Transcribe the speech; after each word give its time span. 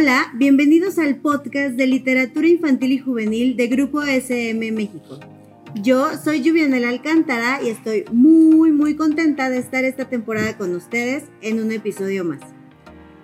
Hola, 0.00 0.32
bienvenidos 0.36 0.96
al 1.00 1.16
podcast 1.16 1.74
de 1.74 1.88
literatura 1.88 2.46
infantil 2.46 2.92
y 2.92 3.00
juvenil 3.00 3.56
de 3.56 3.66
Grupo 3.66 4.00
SM 4.00 4.70
México. 4.70 5.18
Yo 5.82 6.10
soy 6.22 6.48
Juvianela 6.48 6.88
Alcántara 6.88 7.60
y 7.60 7.68
estoy 7.68 8.04
muy 8.12 8.70
muy 8.70 8.94
contenta 8.94 9.50
de 9.50 9.58
estar 9.58 9.82
esta 9.82 10.08
temporada 10.08 10.56
con 10.56 10.72
ustedes 10.76 11.24
en 11.42 11.60
un 11.60 11.72
episodio 11.72 12.24
más. 12.24 12.38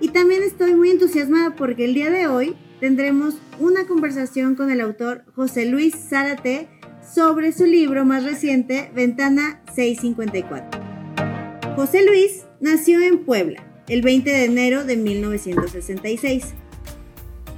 Y 0.00 0.08
también 0.08 0.42
estoy 0.42 0.74
muy 0.74 0.90
entusiasmada 0.90 1.54
porque 1.54 1.84
el 1.84 1.94
día 1.94 2.10
de 2.10 2.26
hoy 2.26 2.56
tendremos 2.80 3.36
una 3.60 3.86
conversación 3.86 4.56
con 4.56 4.72
el 4.72 4.80
autor 4.80 5.22
José 5.36 5.66
Luis 5.66 5.94
Zárate 5.94 6.66
sobre 7.08 7.52
su 7.52 7.66
libro 7.66 8.04
más 8.04 8.24
reciente, 8.24 8.90
Ventana 8.96 9.62
654. 9.76 11.76
José 11.76 12.04
Luis 12.04 12.42
nació 12.58 13.00
en 13.00 13.24
Puebla 13.24 13.64
el 13.88 14.02
20 14.02 14.30
de 14.30 14.44
enero 14.44 14.84
de 14.84 14.96
1966. 14.96 16.54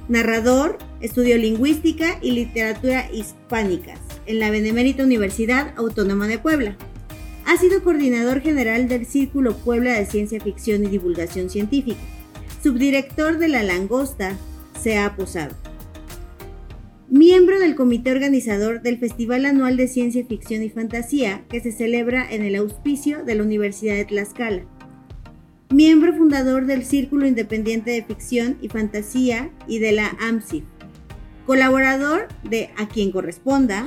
Narrador, 0.09 0.77
estudió 1.01 1.37
lingüística 1.37 2.17
y 2.21 2.31
literatura 2.31 3.09
hispánicas 3.11 3.99
en 4.25 4.39
la 4.39 4.49
Benemérita 4.49 5.03
Universidad 5.03 5.73
Autónoma 5.75 6.27
de 6.27 6.39
Puebla. 6.39 6.77
Ha 7.45 7.57
sido 7.57 7.83
coordinador 7.83 8.41
general 8.41 8.87
del 8.87 9.05
Círculo 9.05 9.57
Puebla 9.57 9.93
de 9.93 10.05
Ciencia 10.05 10.39
Ficción 10.39 10.85
y 10.85 10.87
Divulgación 10.87 11.49
Científica. 11.49 11.99
Subdirector 12.63 13.37
de 13.37 13.49
La 13.49 13.63
Langosta, 13.63 14.37
se 14.81 14.97
ha 14.97 15.15
posado. 15.15 15.55
Miembro 17.09 17.59
del 17.59 17.75
comité 17.75 18.11
organizador 18.11 18.81
del 18.81 18.99
Festival 18.99 19.45
Anual 19.45 19.75
de 19.75 19.87
Ciencia 19.87 20.25
Ficción 20.25 20.63
y 20.63 20.69
Fantasía 20.69 21.43
que 21.49 21.61
se 21.61 21.71
celebra 21.71 22.29
en 22.29 22.43
el 22.43 22.55
auspicio 22.55 23.23
de 23.23 23.35
la 23.35 23.43
Universidad 23.43 23.95
de 23.95 24.05
Tlaxcala 24.05 24.65
miembro 25.69 26.15
fundador 26.15 26.65
del 26.65 26.85
Círculo 26.85 27.27
Independiente 27.27 27.91
de 27.91 28.03
Ficción 28.03 28.57
y 28.61 28.69
Fantasía 28.69 29.49
y 29.67 29.79
de 29.79 29.91
la 29.91 30.15
AMSIF, 30.19 30.63
colaborador 31.45 32.27
de 32.43 32.69
A 32.77 32.87
quien 32.87 33.11
corresponda, 33.11 33.85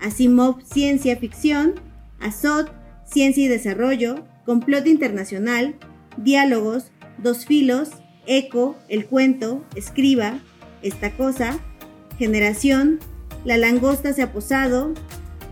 Asimov 0.00 0.62
Ciencia 0.62 1.16
Ficción, 1.16 1.74
Azot 2.20 2.72
Ciencia 3.06 3.44
y 3.44 3.48
Desarrollo, 3.48 4.26
Complot 4.44 4.86
Internacional, 4.86 5.76
Diálogos, 6.18 6.90
Dos 7.16 7.46
Filos, 7.46 7.90
Eco, 8.26 8.76
El 8.88 9.06
Cuento, 9.06 9.64
Escriba, 9.74 10.40
Esta 10.82 11.16
Cosa, 11.16 11.58
Generación, 12.18 12.98
La 13.44 13.56
Langosta 13.56 14.12
se 14.12 14.22
ha 14.22 14.32
posado, 14.32 14.92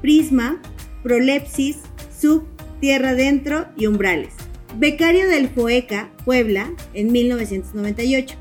Prisma, 0.02 0.60
Prolepsis, 1.02 1.78
Sub, 2.14 2.44
Tierra 2.80 3.14
Dentro 3.14 3.66
y 3.76 3.86
Umbrales. 3.86 4.45
Becario 4.78 5.26
del 5.26 5.48
FOECA, 5.48 6.12
Puebla, 6.26 6.70
en 6.92 7.10
1998. 7.10 8.36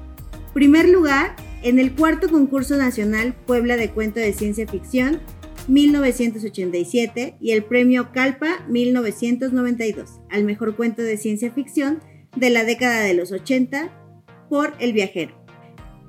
Primer 0.53 0.89
lugar 0.89 1.33
en 1.63 1.79
el 1.79 1.93
cuarto 1.93 2.27
concurso 2.27 2.75
nacional 2.75 3.33
Puebla 3.45 3.77
de 3.77 3.91
Cuento 3.91 4.19
de 4.19 4.33
Ciencia 4.33 4.67
Ficción, 4.67 5.21
1987, 5.69 7.37
y 7.39 7.51
el 7.51 7.63
premio 7.63 8.11
Calpa 8.11 8.65
1992, 8.67 10.19
al 10.29 10.43
mejor 10.43 10.75
cuento 10.75 11.01
de 11.03 11.15
ciencia 11.15 11.51
ficción 11.51 12.01
de 12.35 12.49
la 12.49 12.65
década 12.65 12.99
de 12.99 13.13
los 13.13 13.31
80 13.31 13.89
por 14.49 14.73
El 14.79 14.91
Viajero. 14.91 15.33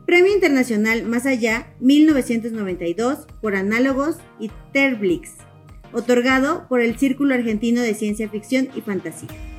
Premio 0.07 0.35
Internacional 0.35 1.05
Más 1.05 1.27
Allá 1.27 1.73
1992 1.79 3.29
por 3.41 3.55
Análogos 3.55 4.17
y 4.41 4.51
Terblix, 4.73 5.35
otorgado 5.93 6.67
por 6.69 6.81
el 6.81 6.99
Círculo 6.99 7.35
Argentino 7.35 7.81
de 7.81 7.95
Ciencia 7.95 8.29
Ficción 8.29 8.69
y 8.75 8.81
Fantasía. 8.81 9.56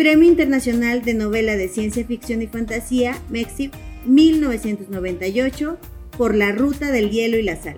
Premio 0.00 0.30
Internacional 0.30 1.02
de 1.02 1.12
Novela 1.12 1.56
de 1.56 1.68
Ciencia 1.68 2.06
Ficción 2.06 2.40
y 2.40 2.46
Fantasía, 2.46 3.20
MEXIF 3.28 3.70
1998, 4.06 5.76
por 6.16 6.34
La 6.34 6.52
Ruta 6.52 6.90
del 6.90 7.10
Hielo 7.10 7.36
y 7.36 7.42
la 7.42 7.62
Sal. 7.62 7.76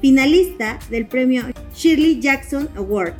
Finalista 0.00 0.78
del 0.88 1.06
premio 1.06 1.42
Shirley 1.74 2.20
Jackson 2.20 2.70
Award. 2.74 3.12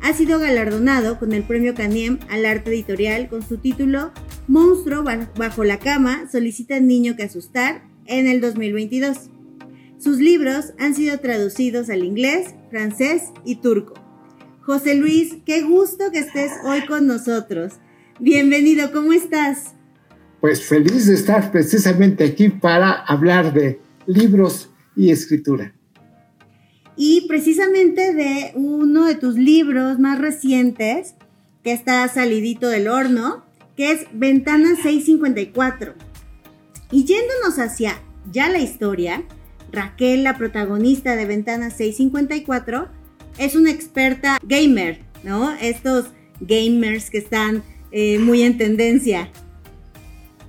Ha 0.00 0.12
sido 0.12 0.38
galardonado 0.38 1.18
con 1.18 1.32
el 1.32 1.42
premio 1.42 1.74
Caniem 1.74 2.20
al 2.30 2.46
arte 2.46 2.70
editorial 2.70 3.28
con 3.28 3.42
su 3.42 3.58
título 3.58 4.12
Monstruo 4.46 5.02
bajo 5.36 5.64
la 5.64 5.80
cama 5.80 6.28
solicita 6.30 6.78
niño 6.78 7.16
que 7.16 7.24
asustar 7.24 7.82
en 8.06 8.28
el 8.28 8.40
2022. 8.40 9.28
Sus 9.98 10.18
libros 10.18 10.66
han 10.78 10.94
sido 10.94 11.18
traducidos 11.18 11.90
al 11.90 12.04
inglés, 12.04 12.54
francés 12.70 13.24
y 13.44 13.56
turco. 13.56 13.94
José 14.60 14.94
Luis, 14.94 15.38
qué 15.44 15.62
gusto 15.62 16.12
que 16.12 16.20
estés 16.20 16.52
hoy 16.64 16.86
con 16.86 17.08
nosotros. 17.08 17.72
Bienvenido, 18.20 18.90
¿cómo 18.90 19.12
estás? 19.12 19.74
Pues 20.40 20.66
feliz 20.66 21.06
de 21.06 21.14
estar 21.14 21.52
precisamente 21.52 22.24
aquí 22.24 22.48
para 22.48 22.90
hablar 22.90 23.52
de 23.52 23.80
libros 24.06 24.70
y 24.96 25.12
escritura. 25.12 25.72
Y 26.96 27.28
precisamente 27.28 28.12
de 28.14 28.50
uno 28.56 29.04
de 29.04 29.14
tus 29.14 29.36
libros 29.36 30.00
más 30.00 30.18
recientes, 30.18 31.14
que 31.62 31.70
está 31.70 32.08
salidito 32.08 32.66
del 32.66 32.88
horno, 32.88 33.44
que 33.76 33.92
es 33.92 34.06
Ventana 34.12 34.70
654. 34.74 35.94
Y 36.90 37.04
yéndonos 37.04 37.60
hacia 37.60 38.02
ya 38.32 38.48
la 38.48 38.58
historia, 38.58 39.22
Raquel, 39.70 40.24
la 40.24 40.36
protagonista 40.36 41.14
de 41.14 41.24
Ventana 41.24 41.70
654, 41.70 42.88
es 43.38 43.54
una 43.54 43.70
experta 43.70 44.38
gamer, 44.42 45.02
¿no? 45.22 45.52
Estos 45.52 46.06
gamers 46.40 47.10
que 47.10 47.18
están 47.18 47.62
eh, 47.90 48.18
muy 48.18 48.42
en 48.42 48.58
tendencia. 48.58 49.30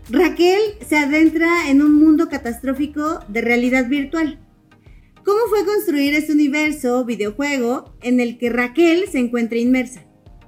Raquel 0.10 0.60
se 0.88 0.98
adentra 0.98 1.70
en 1.70 1.82
un 1.82 1.94
mundo 1.94 2.30
catastrófico 2.30 3.20
de 3.28 3.42
realidad 3.42 3.88
virtual. 3.88 4.40
¿Cómo 5.24 5.40
fue 5.50 5.66
construir 5.66 6.16
este 6.16 6.34
universo 6.34 7.06
videojuego 7.06 7.94
en 8.02 8.20
el 8.20 8.40
que 8.40 8.50
Raquel 8.50 9.04
se 9.12 9.20
encuentra 9.20 9.60
inmersa? 9.60 10.02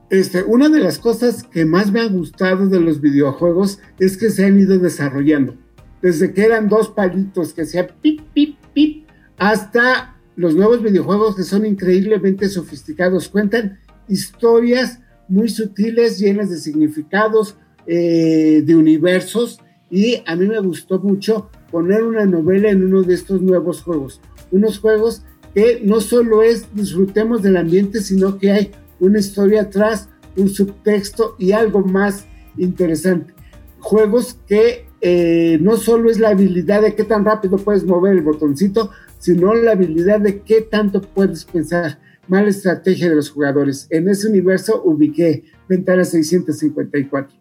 Este, 0.09 0.44
una 0.44 0.69
de 0.69 0.80
las 0.80 0.97
cosas 0.97 1.44
que 1.44 1.66
más 1.66 1.91
me 1.91 2.01
ha 2.01 2.07
gustado 2.07 2.68
de 2.68 2.80
los 2.80 3.00
videojuegos 3.00 3.80
es 4.00 4.18
que 4.18 4.30
se 4.30 4.44
han 4.44 4.59
ido 4.59 4.80
desarrollando. 4.80 5.56
Desde 6.01 6.34
que 6.34 6.44
eran 6.44 6.68
dos 6.68 6.90
palitos 6.90 7.53
que 7.53 7.62
hacían 7.62 7.88
pip, 8.01 8.22
pip, 8.34 8.57
pip, 8.74 9.07
hasta 9.38 10.18
los 10.35 10.56
nuevos 10.56 10.81
videojuegos 10.81 11.35
que 11.35 11.44
son 11.44 11.66
increíblemente 11.66 12.50
sofisticados. 12.50 13.30
Cuentan 13.30 13.80
historias 14.07 15.00
muy 15.31 15.47
sutiles, 15.47 16.19
llenas 16.19 16.50
de 16.50 16.58
significados, 16.58 17.56
eh, 17.88 18.62
de 18.66 18.75
universos, 18.75 19.62
y 19.90 20.22
a 20.25 20.36
mí 20.36 20.46
me 20.46 20.59
gustó 20.59 21.00
mucho 21.00 21.50
poner 21.72 22.03
una 22.03 22.25
novela 22.25 22.69
en 22.69 22.84
uno 22.84 23.02
de 23.02 23.14
estos 23.14 23.42
nuevos 23.42 23.81
juegos. 23.81 24.19
Unos 24.52 24.80
juegos 24.80 25.24
que 25.56 25.81
no 25.84 26.02
solo 26.02 26.44
es 26.44 26.68
disfrutemos 26.75 27.42
del 27.42 27.56
ambiente, 27.56 28.02
sino 28.02 28.38
que 28.38 28.52
hay 28.52 28.72
una 29.00 29.19
historia 29.19 29.62
atrás, 29.62 30.09
un 30.36 30.50
subtexto 30.50 31.36
y 31.40 31.53
algo 31.53 31.80
más 31.80 32.25
interesante. 32.58 33.34
Juegos 33.80 34.38
que 34.48 34.86
eh, 35.00 35.58
no 35.62 35.78
solo 35.78 36.12
es 36.12 36.19
la 36.19 36.30
habilidad 36.30 36.81
de 36.81 36.94
qué 36.94 37.06
tan 37.06 37.24
rápido 37.24 37.58
puedes 37.58 37.86
mover 37.86 38.18
el 38.18 38.22
botoncito, 38.22 38.92
sino 39.18 39.53
la 39.53 39.72
habilidad 39.72 40.19
de 40.19 40.42
qué 40.42 40.62
tanto 40.62 41.02
puedes 41.02 41.45
pensar 41.45 42.00
mala 42.31 42.48
estrategia 42.48 43.10
de 43.10 43.16
los 43.16 43.30
jugadores. 43.30 43.88
En 43.89 44.07
ese 44.07 44.30
universo 44.30 44.81
ubiqué 44.86 45.44
Ventana 45.68 46.06
654. 46.06 47.38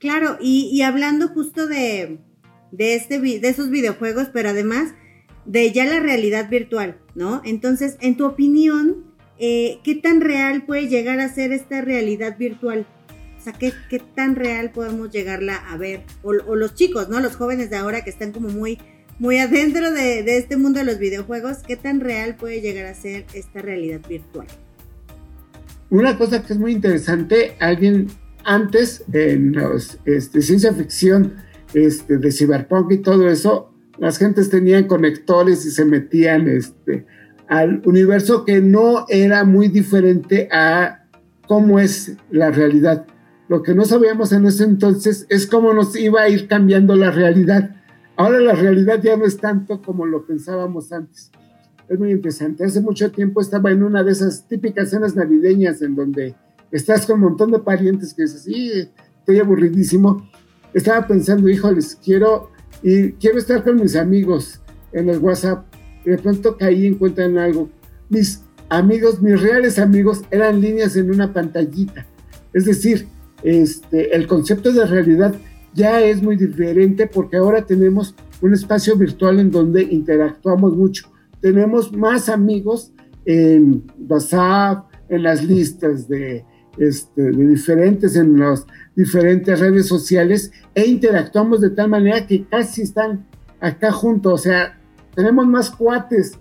Claro, 0.00 0.36
y, 0.40 0.82
hablando 0.82 1.28
justo 1.28 1.68
de, 1.68 2.18
de, 2.72 2.96
este, 2.96 3.20
de 3.20 3.48
esos 3.48 3.70
videojuegos, 3.70 4.30
pero 4.32 4.48
además 4.48 4.94
de 5.46 5.70
ya 5.70 5.84
la 5.84 6.00
realidad 6.00 6.50
virtual, 6.50 6.98
¿no? 7.14 7.40
Entonces, 7.44 7.96
en 8.00 8.16
tu 8.16 8.26
opinión, 8.26 9.04
eh, 9.38 9.78
¿qué 9.84 9.94
tan 9.94 10.20
real 10.20 10.66
puede 10.66 10.88
llegar 10.88 11.20
a 11.20 11.32
ser 11.32 11.52
esta 11.52 11.80
realidad 11.80 12.36
virtual? 12.36 12.84
O 13.38 13.44
sea, 13.44 13.52
¿qué, 13.52 13.72
qué 13.88 14.00
tan 14.00 14.34
real 14.34 14.72
podemos 14.72 15.12
llegarla 15.12 15.54
a 15.54 15.76
ver? 15.76 16.02
O, 16.24 16.30
o, 16.30 16.56
los 16.56 16.74
chicos, 16.74 17.08
¿no? 17.08 17.20
Los 17.20 17.36
jóvenes 17.36 17.70
de 17.70 17.76
ahora 17.76 18.02
que 18.02 18.10
están 18.10 18.32
como 18.32 18.48
muy 18.48 18.80
muy 19.22 19.38
adentro 19.38 19.92
de, 19.92 20.36
este 20.36 20.56
mundo 20.56 20.80
de 20.80 20.84
los 20.84 20.98
videojuegos, 20.98 21.58
¿qué 21.64 21.76
tan 21.76 22.00
real 22.00 22.34
puede 22.34 22.60
llegar 22.60 22.86
a 22.86 22.94
ser 22.94 23.24
esta 23.34 23.62
realidad 23.62 24.00
virtual? 24.08 24.48
Una 25.90 26.18
cosa 26.18 26.42
que 26.42 26.54
es 26.54 26.58
muy 26.58 26.72
interesante, 26.72 27.54
alguien 27.60 28.08
antes 28.42 29.04
en 29.12 29.52
los, 29.52 30.00
este, 30.06 30.42
ciencia 30.42 30.74
ficción 30.74 31.34
este, 31.72 32.18
de 32.18 32.32
cyberpunk 32.32 32.90
y 32.90 32.98
todo 32.98 33.28
eso, 33.28 33.72
las 33.96 34.18
gentes 34.18 34.50
tenían 34.50 34.88
conectores 34.88 35.64
y 35.66 35.70
se 35.70 35.84
metían 35.84 36.48
este, 36.48 37.06
al 37.46 37.80
universo 37.84 38.44
que 38.44 38.60
no 38.60 39.06
era 39.08 39.44
muy 39.44 39.68
diferente 39.68 40.48
a 40.50 41.04
cómo 41.46 41.78
es 41.78 42.16
la 42.32 42.50
realidad. 42.50 43.06
Lo 43.48 43.62
que 43.62 43.72
no 43.72 43.84
sabíamos 43.84 44.32
en 44.32 44.46
ese 44.46 44.64
entonces 44.64 45.26
es 45.28 45.46
cómo 45.46 45.72
nos 45.74 45.94
iba 45.94 46.22
a 46.22 46.28
ir 46.28 46.48
cambiando 46.48 46.96
la 46.96 47.12
realidad. 47.12 47.76
Ahora 48.22 48.38
la 48.38 48.52
realidad 48.52 49.02
ya 49.02 49.16
no 49.16 49.24
es 49.24 49.36
tanto 49.38 49.82
como 49.82 50.06
lo 50.06 50.24
pensábamos 50.24 50.92
antes. 50.92 51.32
Es 51.88 51.98
muy 51.98 52.12
interesante. 52.12 52.64
Hace 52.64 52.80
mucho 52.80 53.10
tiempo 53.10 53.40
estaba 53.40 53.72
en 53.72 53.82
una 53.82 54.04
de 54.04 54.12
esas 54.12 54.46
típicas 54.46 54.90
cenas 54.90 55.16
navideñas 55.16 55.82
en 55.82 55.96
donde 55.96 56.36
estás 56.70 57.04
con 57.04 57.16
un 57.16 57.30
montón 57.30 57.50
de 57.50 57.58
parientes 57.58 58.14
que 58.14 58.22
dices, 58.22 58.44
sí, 58.44 58.88
estoy 59.18 59.40
aburridísimo. 59.40 60.30
Estaba 60.72 61.04
pensando, 61.04 61.48
híjoles, 61.48 61.98
quiero, 62.00 62.50
y 62.80 63.10
quiero 63.14 63.38
estar 63.38 63.64
con 63.64 63.80
mis 63.80 63.96
amigos 63.96 64.60
en 64.92 65.08
el 65.08 65.18
WhatsApp. 65.18 65.66
Y 66.04 66.10
de 66.10 66.18
pronto 66.18 66.56
caí 66.56 66.86
en 66.86 66.94
cuenta 66.94 67.24
en 67.24 67.38
algo. 67.38 67.70
Mis 68.08 68.44
amigos, 68.68 69.20
mis 69.20 69.42
reales 69.42 69.80
amigos, 69.80 70.22
eran 70.30 70.60
líneas 70.60 70.94
en 70.94 71.10
una 71.10 71.32
pantallita. 71.32 72.06
Es 72.52 72.66
decir, 72.66 73.08
este, 73.42 74.14
el 74.14 74.28
concepto 74.28 74.72
de 74.72 74.86
realidad 74.86 75.34
ya 75.74 76.00
es 76.00 76.22
muy 76.22 76.36
diferente 76.36 77.06
porque 77.06 77.36
ahora 77.36 77.64
tenemos 77.64 78.14
un 78.40 78.54
espacio 78.54 78.96
virtual 78.96 79.40
en 79.40 79.50
donde 79.50 79.82
interactuamos 79.82 80.76
mucho. 80.76 81.10
Tenemos 81.40 81.92
más 81.92 82.28
amigos 82.28 82.92
en 83.24 83.84
WhatsApp, 84.08 84.86
en 85.08 85.22
las 85.22 85.44
listas 85.44 86.08
de, 86.08 86.44
este, 86.78 87.30
diferentes, 87.32 88.16
en 88.16 88.38
las 88.38 88.66
diferentes 88.94 89.60
redes 89.60 89.86
sociales 89.86 90.52
e 90.74 90.86
interactuamos 90.86 91.60
de 91.60 91.70
tal 91.70 91.88
manera 91.88 92.26
que 92.26 92.46
casi 92.46 92.82
están 92.82 93.26
acá 93.60 93.92
juntos. 93.92 94.32
O 94.32 94.38
sea, 94.38 94.78
tenemos 95.14 95.46
más 95.46 95.70
cuates. 95.70 96.38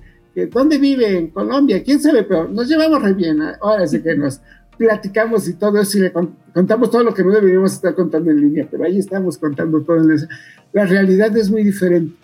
¿Dónde 0.52 0.78
vive? 0.78 1.18
En 1.18 1.28
Colombia. 1.28 1.84
¿Quién 1.84 2.00
sabe? 2.00 2.24
Pero 2.24 2.48
nos 2.48 2.68
llevamos 2.68 3.02
re 3.04 3.14
bien. 3.14 3.40
Ahora 3.62 3.86
sí 3.86 4.02
que 4.02 4.16
nos 4.16 4.42
platicamos 4.78 5.48
y 5.48 5.54
todo 5.54 5.80
eso 5.80 5.98
y 5.98 6.02
le 6.02 6.12
contamos 6.12 6.90
todo 6.90 7.04
lo 7.04 7.14
que 7.14 7.24
no 7.24 7.32
deberíamos 7.32 7.74
estar 7.74 7.94
contando 7.94 8.32
en 8.32 8.42
línea, 8.42 8.68
pero 8.70 8.84
ahí 8.84 8.98
estamos 8.98 9.38
contando 9.38 9.82
todo. 9.82 9.98
En 9.98 10.28
La 10.74 10.86
realidad 10.86 11.36
es 11.38 11.50
muy 11.50 11.64
diferente. 11.64 12.16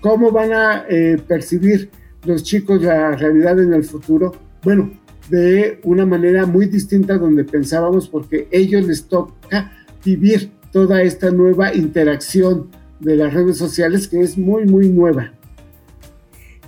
¿Cómo 0.00 0.30
van 0.32 0.52
a 0.52 0.84
eh, 0.88 1.16
percibir 1.26 1.90
los 2.24 2.42
chicos 2.42 2.82
la 2.82 3.12
realidad 3.12 3.60
en 3.60 3.72
el 3.72 3.84
futuro? 3.84 4.32
Bueno, 4.62 4.92
de 5.30 5.80
una 5.84 6.04
manera 6.04 6.44
muy 6.44 6.66
distinta 6.66 7.18
donde 7.18 7.44
pensábamos 7.44 8.08
porque 8.08 8.48
ellos 8.50 8.86
les 8.86 9.04
toca 9.06 9.72
vivir 10.04 10.50
toda 10.72 11.02
esta 11.02 11.30
nueva 11.30 11.74
interacción 11.74 12.68
de 13.00 13.16
las 13.16 13.32
redes 13.32 13.58
sociales 13.58 14.08
que 14.08 14.20
es 14.20 14.36
muy, 14.36 14.66
muy 14.66 14.88
nueva. 14.88 15.32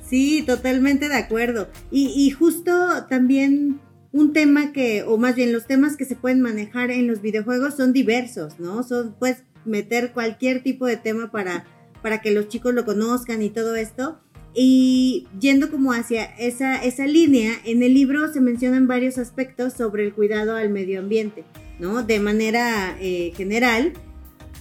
Sí, 0.06 0.44
totalmente 0.46 1.08
de 1.08 1.16
acuerdo. 1.16 1.68
Y, 1.90 2.12
y 2.14 2.30
justo 2.30 2.72
también 3.08 3.80
un 4.14 4.32
tema 4.32 4.72
que, 4.72 5.02
o 5.02 5.18
más 5.18 5.34
bien 5.34 5.52
los 5.52 5.66
temas 5.66 5.96
que 5.96 6.04
se 6.04 6.14
pueden 6.14 6.40
manejar 6.40 6.92
en 6.92 7.08
los 7.08 7.20
videojuegos 7.20 7.74
son 7.74 7.92
diversos, 7.92 8.60
¿no? 8.60 8.84
Son, 8.84 9.16
puedes 9.18 9.42
meter 9.64 10.12
cualquier 10.12 10.62
tipo 10.62 10.86
de 10.86 10.96
tema 10.96 11.32
para, 11.32 11.64
para 12.00 12.20
que 12.20 12.30
los 12.30 12.46
chicos 12.46 12.72
lo 12.74 12.84
conozcan 12.84 13.42
y 13.42 13.50
todo 13.50 13.74
esto. 13.74 14.20
Y 14.54 15.26
yendo 15.40 15.68
como 15.68 15.92
hacia 15.92 16.26
esa, 16.38 16.76
esa 16.76 17.08
línea, 17.08 17.54
en 17.64 17.82
el 17.82 17.92
libro 17.92 18.32
se 18.32 18.40
mencionan 18.40 18.86
varios 18.86 19.18
aspectos 19.18 19.72
sobre 19.72 20.04
el 20.04 20.14
cuidado 20.14 20.54
al 20.54 20.70
medio 20.70 21.00
ambiente, 21.00 21.42
¿no? 21.80 22.04
De 22.04 22.20
manera 22.20 22.96
eh, 23.00 23.32
general, 23.36 23.94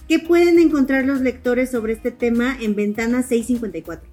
¿qué 0.08 0.18
pueden 0.18 0.58
encontrar 0.58 1.06
los 1.06 1.20
lectores 1.20 1.70
sobre 1.70 1.92
este 1.92 2.10
tema 2.10 2.58
en 2.60 2.74
Ventana 2.74 3.22
654? 3.22 4.10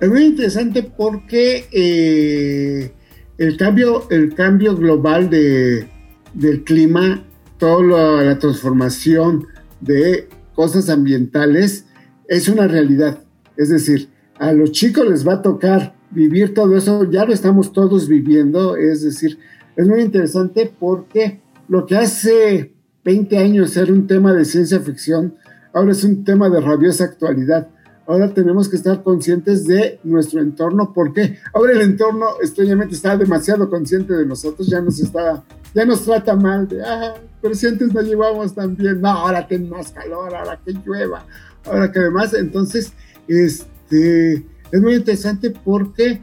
Es 0.00 0.08
muy 0.08 0.24
interesante 0.24 0.84
porque 0.84 1.66
eh, 1.70 2.92
el 3.40 3.56
cambio, 3.56 4.06
el 4.10 4.34
cambio 4.34 4.76
global 4.76 5.30
de, 5.30 5.88
del 6.34 6.62
clima, 6.62 7.24
toda 7.56 8.22
la, 8.22 8.38
transformación 8.38 9.46
de 9.80 10.28
cosas 10.54 10.90
ambientales 10.90 11.86
es 12.28 12.48
una 12.48 12.68
realidad. 12.68 13.24
Es 13.56 13.70
decir, 13.70 14.10
a 14.38 14.52
los 14.52 14.72
chicos 14.72 15.08
les 15.08 15.26
va 15.26 15.34
a 15.34 15.42
tocar 15.42 15.94
vivir 16.10 16.52
todo 16.52 16.76
eso, 16.76 17.10
ya 17.10 17.24
lo 17.24 17.32
estamos 17.32 17.72
todos 17.72 18.08
viviendo, 18.08 18.76
es 18.76 19.02
decir, 19.02 19.38
es 19.74 19.88
muy 19.88 20.02
interesante 20.02 20.70
porque 20.78 21.40
lo 21.66 21.86
que 21.86 21.96
hace 21.96 22.74
20 23.06 23.38
años 23.38 23.74
era 23.74 23.90
un 23.90 24.06
tema 24.06 24.34
de 24.34 24.44
ciencia 24.44 24.80
ficción, 24.80 25.34
ahora 25.72 25.92
es 25.92 26.04
un 26.04 26.24
tema 26.24 26.50
de 26.50 26.60
rabiosa 26.60 27.04
actualidad 27.04 27.68
ahora 28.10 28.34
tenemos 28.34 28.68
que 28.68 28.76
estar 28.76 29.02
conscientes 29.02 29.66
de 29.66 30.00
nuestro 30.02 30.40
entorno, 30.40 30.92
porque 30.92 31.38
ahora 31.54 31.72
el 31.72 31.82
entorno 31.82 32.26
extrañamente 32.42 32.94
está 32.94 33.16
demasiado 33.16 33.70
consciente 33.70 34.14
de 34.14 34.26
nosotros, 34.26 34.66
ya 34.68 34.80
nos 34.80 34.98
está, 34.98 35.44
ya 35.74 35.84
nos 35.84 36.04
trata 36.04 36.34
mal, 36.34 36.66
de, 36.66 36.82
ah, 36.82 37.14
pero 37.40 37.54
si 37.54 37.68
antes 37.68 37.94
nos 37.94 38.04
llevamos 38.04 38.54
tan 38.54 38.76
bien, 38.76 39.00
no, 39.00 39.10
ahora 39.10 39.46
que 39.46 39.58
más 39.58 39.92
calor, 39.92 40.34
ahora 40.34 40.58
que 40.64 40.72
llueva, 40.72 41.24
ahora 41.64 41.92
que 41.92 42.00
además, 42.00 42.34
entonces, 42.34 42.92
este, 43.28 44.44
es 44.72 44.80
muy 44.80 44.94
interesante 44.94 45.50
porque 45.50 46.20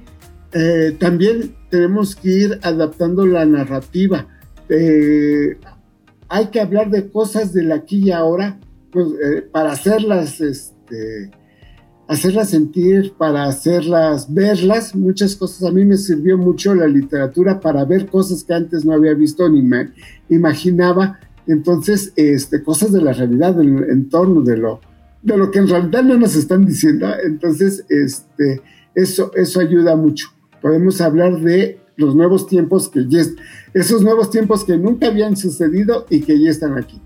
eh, 0.52 0.96
también 1.00 1.56
tenemos 1.70 2.16
que 2.16 2.30
ir 2.30 2.60
adaptando 2.64 3.26
la 3.26 3.46
narrativa. 3.46 4.28
Eh, 4.70 5.58
hay 6.30 6.48
que 6.48 6.60
hablar 6.60 6.90
de 6.90 7.10
cosas 7.10 7.54
del 7.54 7.72
aquí 7.72 8.06
y 8.06 8.12
ahora 8.12 8.60
pues, 8.92 9.08
eh, 9.24 9.42
para 9.42 9.72
hacerlas 9.72 10.42
este, 10.42 11.32
hacerlas 12.08 12.50
sentir, 12.50 13.14
para 13.18 13.46
hacerlas 13.46 14.34
verlas, 14.34 14.96
muchas 14.96 15.36
cosas. 15.36 15.70
A 15.70 15.72
mí 15.72 15.86
me 15.86 15.98
sirvió 15.98 16.38
mucho 16.38 16.74
la 16.74 16.88
literatura 16.88 17.60
para 17.60 17.86
ver 17.86 18.08
cosas 18.08 18.44
que 18.44 18.54
antes 18.54 18.86
no 18.86 18.94
había 18.94 19.14
visto 19.14 19.50
ni 19.50 19.62
me 19.62 19.92
imaginaba. 20.30 21.20
Entonces, 21.48 22.14
este, 22.16 22.64
cosas 22.64 22.92
de 22.92 23.02
la 23.02 23.14
realidad, 23.14 23.56
del 23.56 23.90
entorno, 23.90 24.42
de 24.42 24.58
lo, 24.58 24.82
de 25.22 25.38
lo 25.38 25.52
que 25.52 25.60
en 25.60 25.68
realidad 25.68 26.04
no 26.04 26.18
nos 26.18 26.36
están 26.36 26.66
diciendo. 26.66 27.08
Entonces, 27.24 27.86
este, 27.90 28.62
eso, 28.96 29.32
eso 29.36 29.60
ayuda 29.60 29.96
mucho. 29.96 30.28
Podemos 30.62 31.00
hablar 31.02 31.40
de 31.42 31.80
los 31.98 32.16
nuevos 32.16 32.48
tiempos 32.48 32.90
que 32.90 33.06
ya, 33.08 33.22
esos 33.74 34.02
nuevos 34.02 34.30
tiempos 34.30 34.64
que 34.64 34.78
nunca 34.78 35.08
habían 35.08 35.36
sucedido 35.36 36.06
y 36.10 36.22
que 36.22 36.40
ya 36.40 36.50
están 36.50 36.78
aquí. 36.78 37.02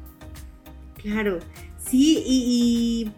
Claro, 1.02 1.40
sí, 1.78 2.24
y 2.26 3.12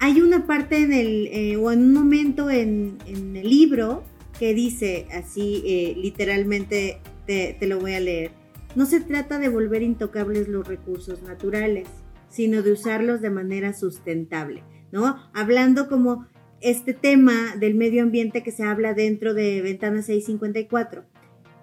hay 0.00 0.22
una 0.22 0.46
parte 0.46 0.78
en 0.78 0.92
el, 0.92 1.28
eh, 1.28 1.56
o 1.56 1.70
en 1.70 1.80
un 1.80 1.92
momento 1.92 2.50
en, 2.50 2.96
el 3.06 3.48
libro 3.48 4.02
que 4.38 4.54
dice 4.54 5.06
así, 5.12 5.62
eh, 5.66 5.94
literalmente 5.96 6.98
te, 7.26 7.54
te, 7.60 7.66
lo 7.66 7.78
voy 7.78 7.92
a 7.92 8.00
leer. 8.00 8.32
No 8.74 8.86
se 8.86 9.00
trata 9.00 9.38
de 9.38 9.50
volver 9.50 9.82
intocables 9.82 10.48
los 10.48 10.66
recursos 10.66 11.22
naturales, 11.22 11.86
sino 12.30 12.62
de 12.62 12.72
usarlos 12.72 13.20
de 13.20 13.28
manera 13.28 13.74
sustentable, 13.74 14.64
¿no? 14.90 15.16
Hablando 15.34 15.86
como 15.88 16.26
este 16.62 16.94
tema 16.94 17.56
del 17.58 17.74
medio 17.74 18.02
ambiente 18.02 18.42
que 18.42 18.52
se 18.52 18.64
habla 18.64 18.94
dentro 18.94 19.34
de 19.34 19.60
Ventana 19.60 20.02
654. 20.02 21.04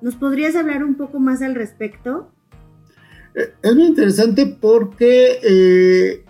¿Nos 0.02 0.16
podrías 0.16 0.56
hablar 0.56 0.84
un 0.84 0.96
poco 0.96 1.20
más 1.20 1.42
al 1.42 1.56
respecto? 1.56 2.32
Eh, 3.34 3.50
es 3.64 3.76
muy 3.76 3.86
interesante 3.86 4.46
porque 4.46 6.24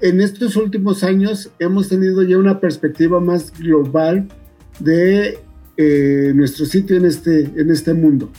en 0.00 0.20
estos 0.20 0.56
últimos 0.56 1.04
años 1.04 1.50
hemos 1.58 1.88
tenido 1.88 2.22
ya 2.22 2.38
una 2.38 2.60
perspectiva 2.60 3.20
más 3.20 3.52
global 3.58 4.28
de 4.78 5.38
eh, 5.76 6.32
nuestro 6.34 6.66
sitio 6.66 6.96
en 6.96 7.04
este, 7.04 7.40
en 7.40 7.70
este 7.70 7.94
mundo. 7.94 8.30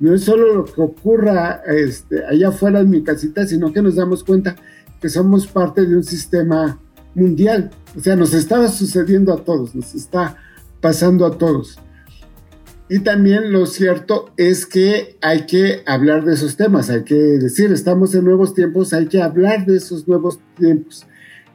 No 0.00 0.14
es 0.14 0.24
solo 0.24 0.54
lo 0.54 0.64
que 0.64 0.80
ocurra 0.80 1.62
este, 1.66 2.24
allá 2.24 2.48
afuera 2.48 2.80
en 2.80 2.90
mi 2.90 3.02
casita, 3.02 3.46
sino 3.46 3.72
que 3.72 3.82
nos 3.82 3.96
damos 3.96 4.24
cuenta 4.24 4.56
que 5.00 5.08
somos 5.08 5.46
parte 5.46 5.86
de 5.86 5.96
un 5.96 6.04
sistema 6.04 6.80
mundial. 7.14 7.70
O 7.96 8.00
sea, 8.00 8.16
nos 8.16 8.34
está 8.34 8.66
sucediendo 8.68 9.32
a 9.32 9.44
todos, 9.44 9.74
nos 9.74 9.94
está 9.94 10.36
pasando 10.80 11.26
a 11.26 11.38
todos. 11.38 11.78
Y 12.94 12.98
también 12.98 13.52
lo 13.52 13.64
cierto 13.64 14.34
es 14.36 14.66
que 14.66 15.16
hay 15.22 15.46
que 15.46 15.82
hablar 15.86 16.26
de 16.26 16.34
esos 16.34 16.58
temas, 16.58 16.90
hay 16.90 17.04
que 17.04 17.14
decir, 17.14 17.72
estamos 17.72 18.14
en 18.14 18.26
nuevos 18.26 18.52
tiempos, 18.52 18.92
hay 18.92 19.06
que 19.06 19.22
hablar 19.22 19.64
de 19.64 19.78
esos 19.78 20.06
nuevos 20.06 20.40
tiempos. 20.58 21.06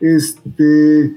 Este, 0.01 1.15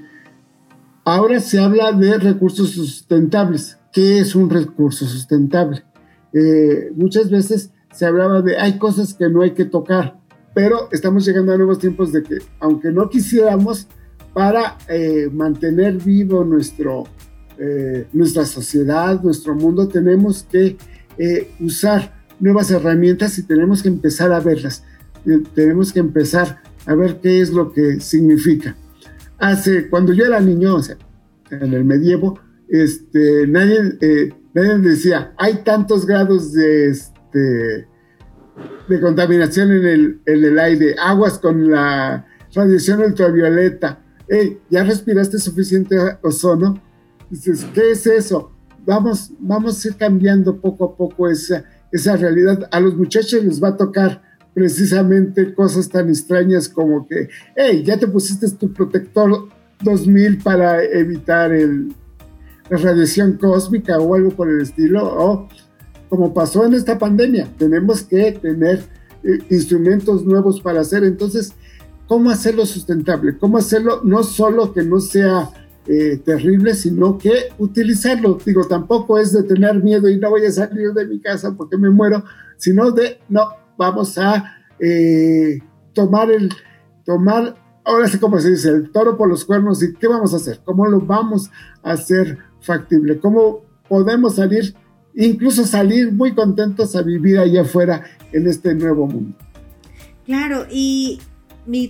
ahora 1.03 1.39
se 1.39 1.57
habla 1.57 1.91
de 1.93 2.19
recursos 2.19 2.69
sustentables. 2.69 3.79
¿Qué 3.91 4.19
es 4.19 4.35
un 4.35 4.51
recurso 4.51 5.07
sustentable? 5.07 5.85
Eh, 6.33 6.91
muchas 6.93 7.31
veces 7.31 7.71
se 7.91 8.05
hablaba 8.05 8.43
de 8.43 8.59
hay 8.59 8.77
cosas 8.77 9.15
que 9.15 9.27
no 9.27 9.41
hay 9.41 9.55
que 9.55 9.65
tocar, 9.65 10.19
pero 10.53 10.87
estamos 10.91 11.25
llegando 11.25 11.51
a 11.51 11.57
nuevos 11.57 11.79
tiempos 11.79 12.11
de 12.11 12.21
que 12.21 12.37
aunque 12.59 12.91
no 12.91 13.09
quisiéramos, 13.09 13.87
para 14.35 14.77
eh, 14.87 15.31
mantener 15.33 15.97
vivo 15.97 16.43
nuestro, 16.43 17.05
eh, 17.63 18.07
nuestra 18.11 18.45
sociedad, 18.45 19.21
nuestro 19.21 19.53
mundo, 19.53 19.87
tenemos 19.87 20.47
que 20.51 20.77
eh, 21.17 21.51
usar 21.59 22.25
nuevas 22.39 22.71
herramientas 22.71 23.37
y 23.37 23.43
tenemos 23.43 23.83
que 23.83 23.89
empezar 23.89 24.31
a 24.31 24.39
verlas. 24.39 24.83
Eh, 25.27 25.43
tenemos 25.53 25.93
que 25.93 25.99
empezar 25.99 26.59
a 26.87 26.95
ver 26.95 27.19
qué 27.21 27.39
es 27.39 27.51
lo 27.51 27.71
que 27.71 27.99
significa. 27.99 28.75
Hace, 29.37 29.89
cuando 29.89 30.11
yo 30.11 30.25
era 30.25 30.39
niño, 30.39 30.75
o 30.75 30.81
sea, 30.81 30.97
en 31.51 31.73
el 31.73 31.85
medievo, 31.85 32.39
este, 32.67 33.45
nadie, 33.47 33.77
eh, 34.01 34.33
nadie 34.55 34.79
decía, 34.79 35.33
hay 35.37 35.63
tantos 35.63 36.07
grados 36.07 36.53
de, 36.53 36.89
este, 36.89 37.87
de 38.89 38.99
contaminación 38.99 39.71
en 39.71 39.85
el, 39.85 40.21
en 40.25 40.43
el 40.43 40.57
aire, 40.57 40.95
aguas 40.99 41.37
con 41.37 41.69
la 41.69 42.25
radiación 42.55 43.01
ultravioleta, 43.01 44.03
hey, 44.27 44.59
¿ya 44.69 44.83
respiraste 44.83 45.37
suficiente 45.37 45.95
ozono? 46.23 46.81
Dices, 47.31 47.65
¿qué 47.73 47.91
es 47.91 48.05
eso? 48.05 48.51
Vamos, 48.85 49.31
vamos 49.39 49.83
a 49.83 49.87
ir 49.87 49.95
cambiando 49.95 50.59
poco 50.59 50.85
a 50.85 50.95
poco 50.97 51.29
esa, 51.29 51.63
esa 51.91 52.17
realidad. 52.17 52.67
A 52.71 52.79
los 52.81 52.95
muchachos 52.95 53.43
les 53.43 53.63
va 53.63 53.69
a 53.69 53.77
tocar 53.77 54.21
precisamente 54.53 55.53
cosas 55.53 55.87
tan 55.87 56.09
extrañas 56.09 56.67
como 56.67 57.07
que, 57.07 57.29
hey, 57.55 57.83
ya 57.85 57.97
te 57.97 58.07
pusiste 58.07 58.49
tu 58.49 58.73
protector 58.73 59.47
2000 59.81 60.39
para 60.39 60.83
evitar 60.83 61.51
la 61.51 62.77
radiación 62.77 63.37
cósmica 63.37 63.97
o 63.97 64.13
algo 64.13 64.31
por 64.31 64.49
el 64.49 64.61
estilo, 64.61 65.05
o 65.05 65.47
como 66.09 66.33
pasó 66.33 66.65
en 66.65 66.73
esta 66.73 66.99
pandemia, 66.99 67.47
tenemos 67.57 68.03
que 68.03 68.33
tener 68.33 68.83
eh, 69.23 69.39
instrumentos 69.49 70.25
nuevos 70.25 70.59
para 70.59 70.81
hacer. 70.81 71.05
Entonces, 71.05 71.53
¿cómo 72.07 72.29
hacerlo 72.29 72.65
sustentable? 72.65 73.37
¿Cómo 73.37 73.57
hacerlo 73.57 74.01
no 74.03 74.23
solo 74.23 74.73
que 74.73 74.83
no 74.83 74.99
sea 74.99 75.49
eh, 75.87 76.17
terrible, 76.23 76.75
sino 76.75 77.17
que 77.17 77.49
utilizarlo? 77.57 78.37
Digo, 78.45 78.67
tampoco 78.67 79.17
es 79.17 79.33
de 79.33 79.43
tener 79.43 79.81
miedo 79.83 80.07
y 80.09 80.17
no 80.17 80.29
voy 80.29 80.45
a 80.45 80.51
salir 80.51 80.93
de 80.93 81.07
mi 81.07 81.19
casa 81.19 81.55
porque 81.57 81.77
me 81.77 81.89
muero, 81.89 82.23
sino 82.57 82.91
de, 82.91 83.19
no, 83.29 83.49
vamos 83.77 84.17
a 84.17 84.57
eh, 84.79 85.59
tomar 85.93 86.29
el, 86.31 86.49
tomar, 87.03 87.55
ahora 87.83 88.07
sí 88.07 88.19
como 88.19 88.39
se 88.39 88.51
dice, 88.51 88.69
el 88.69 88.91
toro 88.91 89.17
por 89.17 89.27
los 89.27 89.43
cuernos 89.43 89.81
y 89.81 89.93
qué 89.95 90.07
vamos 90.07 90.33
a 90.33 90.37
hacer, 90.37 90.59
cómo 90.63 90.87
lo 90.87 91.01
vamos 91.01 91.49
a 91.81 91.93
hacer 91.93 92.37
factible, 92.59 93.19
cómo 93.19 93.61
podemos 93.89 94.35
salir, 94.35 94.75
incluso 95.15 95.65
salir 95.65 96.11
muy 96.11 96.35
contentos 96.35 96.95
a 96.95 97.01
vivir 97.01 97.39
allá 97.39 97.61
afuera 97.61 98.03
en 98.31 98.47
este 98.47 98.75
nuevo 98.75 99.07
mundo. 99.07 99.35
Claro, 100.25 100.67
y 100.69 101.19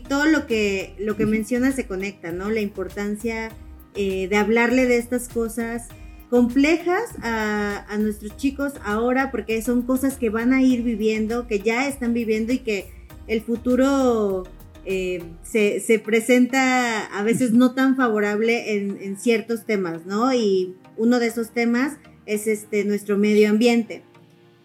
todo 0.07 0.25
lo 0.25 0.48
que, 0.48 0.95
lo 0.98 1.17
que 1.17 1.25
menciona 1.25 1.71
se 1.71 1.88
conecta, 1.88 2.31
¿no? 2.31 2.50
La 2.50 2.62
importancia 2.62 3.51
eh, 3.95 4.27
de 4.27 4.36
hablarle 4.38 4.86
de 4.86 4.98
estas 4.98 5.27
cosas 5.27 5.89
complejas 6.29 7.10
a, 7.21 7.86
nuestros 8.00 8.38
chicos 8.38 8.71
ahora 8.86 9.31
porque 9.31 9.62
son 9.62 9.81
cosas 9.81 10.17
que 10.17 10.29
van 10.29 10.53
a 10.53 10.62
ir 10.62 10.81
viviendo, 10.81 11.45
que 11.45 11.60
ya 11.60 11.89
están 11.89 12.13
viviendo 12.13 12.53
y 12.53 12.60
que 12.60 12.89
el 13.27 13.41
futuro 13.41 14.43
eh, 14.86 15.21
se, 15.43 16.00
presenta 16.00 17.05
a 17.07 17.21
veces 17.24 17.51
no 17.51 17.74
tan 17.74 17.98
favorable 17.98 18.75
en, 18.75 19.19
ciertos 19.19 19.65
temas, 19.65 20.05
¿no? 20.05 20.33
Y 20.33 20.75
uno 20.95 21.19
de 21.19 21.27
esos 21.27 21.51
temas 21.51 21.98
es 22.25 22.48
este, 22.48 22.86
nuestro 22.86 23.17
medio 23.17 23.50
ambiente. 23.50 24.03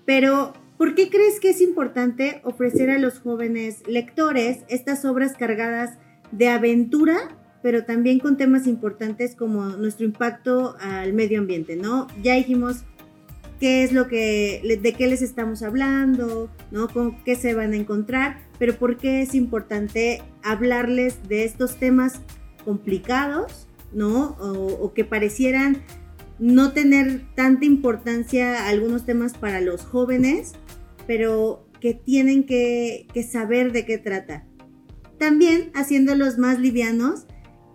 Pero, 0.05 0.53
¿por 0.79 0.95
qué 0.95 1.11
crees 1.11 1.41
que 1.41 1.51
es 1.51 1.61
importante 1.61 2.41
ofrecer 2.45 2.91
a 2.91 2.99
los 2.99 3.19
jóvenes 3.19 3.83
lectores 3.89 4.59
estas 4.69 5.05
obras 5.05 5.33
cargadas 5.37 5.99
de 6.31 6.49
aventura 6.49 7.37
pero 7.67 7.83
también 7.83 8.21
con 8.21 8.37
temas 8.37 8.69
importantes 8.69 9.35
como 9.35 9.71
nuestro 9.71 10.07
impacto 10.07 10.77
al 10.79 11.13
medio 11.13 11.41
ambiente, 11.41 11.75
¿no? 11.75 12.07
Ya 12.23 12.35
dijimos 12.35 12.85
qué 13.59 13.83
es 13.83 13.91
lo 13.91 14.07
que, 14.07 14.79
de 14.81 14.93
qué 14.93 15.09
les 15.09 15.21
estamos 15.21 15.65
hablando, 15.65 16.49
¿no? 16.71 16.87
Con 16.87 17.25
qué 17.25 17.35
se 17.35 17.55
van 17.55 17.73
a 17.73 17.77
encontrar, 17.77 18.39
pero 18.61 18.77
por 18.77 18.99
qué 18.99 19.21
es 19.21 19.35
importante 19.35 20.23
hablarles 20.45 21.29
de 21.29 21.43
estos 21.43 21.75
temas 21.75 22.21
complicados, 22.65 23.67
¿no? 23.93 24.37
O, 24.39 24.95
que 24.95 25.05
parecieran 25.05 25.83
no 26.39 26.71
tener 26.71 27.23
tanta 27.35 27.65
importancia 27.65 28.69
algunos 28.69 29.05
temas 29.05 29.35
para 29.35 29.61
los 29.61 29.81
jóvenes, 29.81 30.53
pero 31.09 31.67
que 31.81 31.95
tienen 31.95 32.47
que, 32.47 33.09
que 33.13 33.25
saber 33.25 33.73
de 33.73 33.85
qué 33.85 33.99
trata. 33.99 34.47
También 35.19 35.73
haciéndolos 35.75 36.39
más 36.39 36.61
livianos 36.61 37.27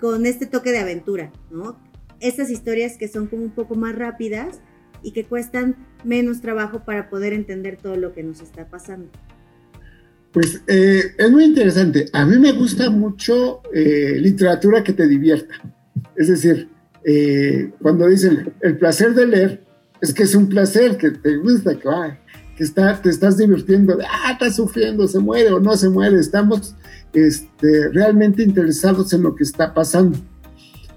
con 0.01 0.25
este 0.25 0.47
toque 0.47 0.71
de 0.71 0.79
aventura, 0.79 1.31
¿no? 1.51 1.79
Estas 2.19 2.49
historias 2.49 2.97
que 2.97 3.07
son 3.07 3.27
como 3.27 3.43
un 3.43 3.51
poco 3.51 3.75
más 3.75 3.95
rápidas 3.95 4.59
y 5.03 5.11
que 5.11 5.23
cuestan 5.25 5.75
menos 6.03 6.41
trabajo 6.41 6.83
para 6.83 7.09
poder 7.09 7.33
entender 7.33 7.77
todo 7.77 7.95
lo 7.95 8.13
que 8.13 8.23
nos 8.23 8.41
está 8.41 8.67
pasando. 8.67 9.09
Pues 10.33 10.61
eh, 10.67 11.13
es 11.17 11.31
muy 11.31 11.45
interesante. 11.45 12.07
A 12.13 12.25
mí 12.25 12.39
me 12.39 12.51
gusta 12.53 12.89
mucho 12.89 13.61
eh, 13.73 14.15
literatura 14.17 14.83
que 14.83 14.93
te 14.93 15.07
divierta. 15.07 15.55
Es 16.15 16.29
decir, 16.29 16.69
eh, 17.03 17.71
cuando 17.81 18.07
dicen 18.07 18.53
el 18.61 18.77
placer 18.77 19.13
de 19.13 19.27
leer, 19.27 19.63
es 20.01 20.13
que 20.13 20.23
es 20.23 20.33
un 20.33 20.47
placer, 20.47 20.97
que 20.97 21.11
te 21.11 21.37
gusta, 21.37 21.77
que, 21.77 21.89
que 22.55 22.63
está, 22.63 22.99
te 22.99 23.09
estás 23.09 23.37
divirtiendo, 23.37 23.97
ah, 24.09 24.31
está 24.31 24.49
sufriendo, 24.51 25.07
se 25.07 25.19
muere 25.19 25.51
o 25.51 25.59
no 25.59 25.75
se 25.75 25.89
muere. 25.89 26.19
Estamos 26.19 26.75
este, 27.13 27.89
realmente 27.89 28.43
interesados 28.43 29.13
en 29.13 29.23
lo 29.23 29.35
que 29.35 29.43
está 29.43 29.73
pasando. 29.73 30.17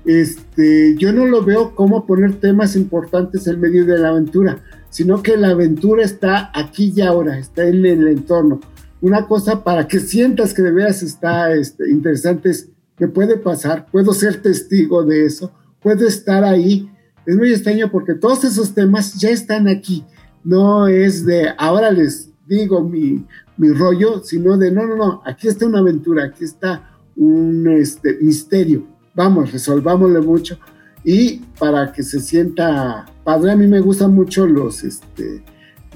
Este, 0.04 0.96
yo 0.98 1.12
no 1.12 1.26
lo 1.26 1.44
veo 1.44 1.74
como 1.74 2.06
poner 2.06 2.34
temas 2.34 2.76
importantes 2.76 3.46
en 3.46 3.60
medio 3.60 3.86
de 3.86 3.98
la 3.98 4.10
aventura, 4.10 4.62
sino 4.90 5.22
que 5.22 5.36
la 5.36 5.48
aventura 5.48 6.04
está 6.04 6.50
aquí 6.54 6.92
y 6.94 7.00
ahora, 7.00 7.38
está 7.38 7.66
en 7.66 7.84
el 7.86 8.08
entorno. 8.08 8.60
Una 9.00 9.26
cosa 9.26 9.64
para 9.64 9.88
que 9.88 10.00
sientas 10.00 10.54
que 10.54 10.62
de 10.62 10.72
veras 10.72 11.02
está 11.02 11.52
este, 11.52 11.90
interesante 11.90 12.50
es 12.50 12.68
que 12.96 13.08
puede 13.08 13.36
pasar, 13.36 13.86
puedo 13.90 14.12
ser 14.12 14.40
testigo 14.40 15.04
de 15.04 15.26
eso, 15.26 15.52
puedo 15.80 16.06
estar 16.06 16.44
ahí. 16.44 16.90
Es 17.26 17.36
muy 17.36 17.52
extraño 17.52 17.90
porque 17.90 18.14
todos 18.14 18.44
esos 18.44 18.74
temas 18.74 19.14
ya 19.14 19.30
están 19.30 19.68
aquí. 19.68 20.04
No 20.42 20.86
es 20.86 21.24
de 21.24 21.48
ahora 21.56 21.90
les 21.90 22.30
digo 22.46 22.82
mi, 22.82 23.24
mi 23.56 23.70
rollo, 23.70 24.22
sino 24.22 24.56
de 24.56 24.70
no, 24.70 24.86
no, 24.86 24.96
no, 24.96 25.22
aquí 25.24 25.48
está 25.48 25.66
una 25.66 25.78
aventura, 25.78 26.24
aquí 26.24 26.44
está 26.44 26.90
un 27.16 27.68
este, 27.68 28.18
misterio. 28.20 28.86
Vamos, 29.14 29.52
resolvámosle 29.52 30.20
mucho. 30.20 30.58
Y 31.04 31.36
para 31.58 31.92
que 31.92 32.02
se 32.02 32.20
sienta 32.20 33.06
padre, 33.22 33.52
a 33.52 33.56
mí 33.56 33.66
me 33.66 33.80
gustan 33.80 34.14
mucho 34.14 34.46
los, 34.46 34.82
este, 34.82 35.44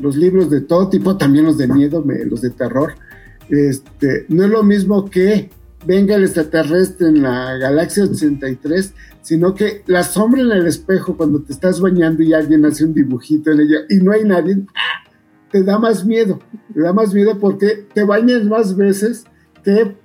los 0.01 0.17
libros 0.17 0.51
de 0.51 0.61
todo 0.61 0.89
tipo, 0.89 1.17
también 1.17 1.47
los 1.47 1.59
de 1.59 1.67
miedo, 1.67 2.05
los 2.27 2.43
de 2.43 2.51
terror. 2.51 2.95
Este, 3.49 4.27
no 4.29 4.45
es 4.45 4.51
lo 4.51 4.63
mismo 4.63 5.09
que 5.11 5.51
venga 5.87 6.17
el 6.17 6.25
extraterrestre 6.25 7.09
en 7.09 7.23
la 7.23 7.57
galaxia 7.57 8.05
83, 8.05 8.93
sino 9.23 9.55
que 9.55 9.83
la 9.87 10.03
sombra 10.05 10.43
en 10.43 10.53
el 10.53 10.67
espejo 10.67 11.17
cuando 11.17 11.41
te 11.41 11.53
estás 11.53 11.81
bañando 11.81 12.23
y 12.23 12.35
alguien 12.35 12.65
hace 12.67 12.85
un 12.85 12.95
dibujito 12.95 13.51
y 13.53 13.97
no 13.97 14.13
hay 14.13 14.25
nadie, 14.25 14.59
¡ah! 14.75 15.08
Te 15.51 15.63
da 15.63 15.79
más 15.79 16.05
miedo, 16.05 16.41
te 16.75 16.81
da 16.81 16.93
más 16.93 17.15
miedo 17.15 17.39
porque 17.39 17.87
te 17.93 18.05
bañas 18.05 18.45
más 18.45 18.77
veces 18.77 19.25
que 19.65 19.97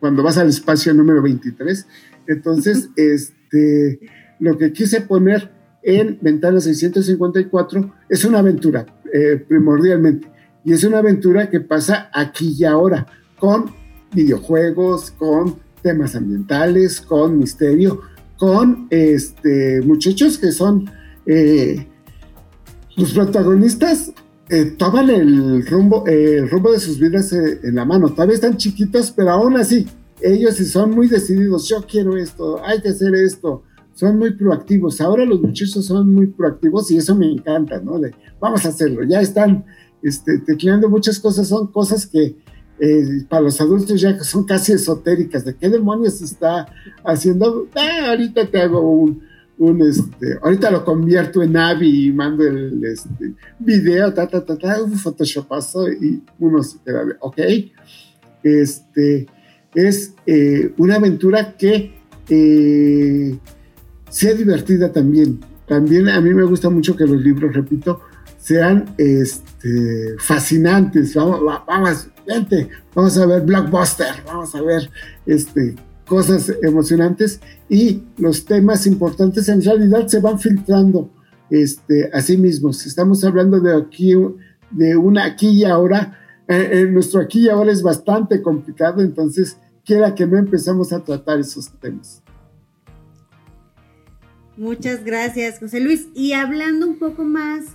cuando 0.00 0.22
vas 0.22 0.38
al 0.38 0.48
espacio 0.48 0.94
número 0.94 1.22
23. 1.22 1.86
Entonces, 2.26 2.90
este, 2.96 4.00
lo 4.38 4.56
que 4.58 4.72
quise 4.72 5.02
poner 5.02 5.50
en 5.82 6.18
Ventana 6.20 6.60
654 6.60 7.94
es 8.08 8.24
una 8.24 8.40
aventura, 8.40 8.86
eh, 9.12 9.36
primordialmente. 9.36 10.28
Y 10.64 10.72
es 10.72 10.84
una 10.84 10.98
aventura 10.98 11.48
que 11.48 11.60
pasa 11.60 12.10
aquí 12.12 12.54
y 12.58 12.64
ahora, 12.64 13.06
con 13.38 13.72
videojuegos, 14.12 15.10
con 15.12 15.56
temas 15.82 16.14
ambientales, 16.14 17.00
con 17.00 17.38
misterio, 17.38 18.02
con 18.36 18.86
este, 18.90 19.80
muchachos 19.82 20.38
que 20.38 20.52
son 20.52 20.90
eh, 21.26 21.86
los 22.96 23.12
protagonistas 23.12 24.12
eh, 24.50 24.64
toman 24.76 25.08
el 25.10 25.64
rumbo, 25.64 26.04
el 26.06 26.50
rumbo 26.50 26.72
de 26.72 26.80
sus 26.80 26.98
vidas 26.98 27.32
eh, 27.32 27.60
en 27.62 27.76
la 27.76 27.84
mano. 27.84 28.08
Todavía 28.08 28.34
están 28.34 28.56
chiquitos, 28.56 29.12
pero 29.12 29.30
aún 29.30 29.56
así, 29.56 29.86
ellos 30.20 30.56
son 30.56 30.90
muy 30.90 31.06
decididos. 31.06 31.68
Yo 31.68 31.86
quiero 31.86 32.16
esto, 32.16 32.60
hay 32.64 32.80
que 32.80 32.88
hacer 32.88 33.14
esto. 33.14 33.62
Son 33.94 34.18
muy 34.18 34.32
proactivos. 34.32 35.00
Ahora 35.00 35.24
los 35.24 35.40
muchachos 35.40 35.84
son 35.84 36.12
muy 36.12 36.26
proactivos 36.26 36.90
y 36.90 36.96
eso 36.96 37.14
me 37.14 37.30
encanta, 37.30 37.80
¿no? 37.80 38.00
Vamos 38.40 38.64
a 38.66 38.70
hacerlo. 38.70 39.04
Ya 39.04 39.20
están 39.20 39.64
este, 40.02 40.38
tecleando 40.38 40.88
muchas 40.88 41.20
cosas. 41.20 41.48
Son 41.48 41.68
cosas 41.68 42.06
que 42.06 42.36
eh, 42.80 43.24
para 43.28 43.42
los 43.42 43.60
adultos 43.60 44.00
ya 44.00 44.18
son 44.24 44.44
casi 44.44 44.72
esotéricas. 44.72 45.44
¿De 45.44 45.54
qué 45.54 45.68
demonios 45.68 46.22
está 46.22 46.66
haciendo? 47.04 47.68
Ah, 47.76 48.10
ahorita 48.10 48.50
te 48.50 48.60
hago 48.60 48.80
un, 48.80 49.22
un 49.60 49.82
este, 49.82 50.38
ahorita 50.42 50.70
lo 50.70 50.84
convierto 50.84 51.42
en 51.42 51.54
AVI 51.54 52.06
y 52.06 52.12
mando 52.12 52.46
el 52.46 52.82
este, 52.82 53.34
video, 53.58 54.12
ta, 54.12 54.26
ta, 54.26 54.42
ta, 54.42 54.56
ta, 54.56 54.82
un 54.82 54.94
photoshopazo 54.94 55.92
y 55.92 56.22
uno 56.38 56.62
se 56.62 56.78
queda 56.82 57.04
de, 57.04 57.14
ok, 57.20 57.38
este, 58.42 59.26
es 59.74 60.14
eh, 60.24 60.72
una 60.78 60.96
aventura 60.96 61.56
que 61.58 61.94
eh, 62.30 63.38
sea 64.08 64.34
divertida 64.34 64.90
también. 64.90 65.40
También 65.68 66.08
a 66.08 66.20
mí 66.22 66.32
me 66.32 66.44
gusta 66.44 66.70
mucho 66.70 66.96
que 66.96 67.04
los 67.04 67.20
libros, 67.20 67.54
repito, 67.54 68.00
sean 68.38 68.94
este, 68.96 70.16
fascinantes. 70.18 71.14
Vamos, 71.14 71.40
vamos, 71.66 72.08
vente, 72.26 72.70
vamos 72.94 73.18
a 73.18 73.26
ver 73.26 73.42
Blockbuster, 73.42 74.14
vamos 74.24 74.54
a 74.54 74.62
ver 74.62 74.90
este, 75.26 75.76
cosas 76.10 76.52
emocionantes 76.64 77.40
y 77.68 78.02
los 78.18 78.44
temas 78.44 78.84
importantes 78.84 79.48
en 79.48 79.62
realidad 79.62 80.08
se 80.08 80.18
van 80.18 80.40
filtrando 80.40 81.08
este, 81.50 82.10
a 82.12 82.20
sí 82.20 82.36
mismos. 82.36 82.84
Estamos 82.84 83.22
hablando 83.22 83.60
de 83.60 83.76
aquí, 83.76 84.14
de 84.72 84.96
una 84.96 85.24
aquí 85.24 85.50
y 85.50 85.64
ahora. 85.64 86.18
Eh, 86.48 86.88
nuestro 86.90 87.20
aquí 87.20 87.42
y 87.42 87.48
ahora 87.48 87.70
es 87.70 87.80
bastante 87.80 88.42
complicado, 88.42 89.02
entonces 89.02 89.56
quiera 89.84 90.12
que 90.16 90.26
no 90.26 90.36
empezamos 90.36 90.92
a 90.92 91.04
tratar 91.04 91.38
esos 91.38 91.70
temas. 91.78 92.24
Muchas 94.56 95.04
gracias, 95.04 95.60
José 95.60 95.78
Luis. 95.78 96.08
Y 96.12 96.32
hablando 96.32 96.88
un 96.88 96.98
poco 96.98 97.22
más 97.22 97.66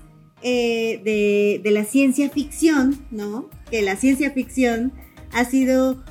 eh, 0.41 1.01
de, 1.05 1.61
de, 1.63 1.71
la 1.71 1.85
ciencia 1.85 2.29
ficción, 2.29 2.97
¿no? 3.11 3.49
Que 3.71 3.81
la 3.81 3.95
ciencia 3.95 4.31
ficción 4.31 4.91
ha 5.31 5.45
sido 5.45 6.03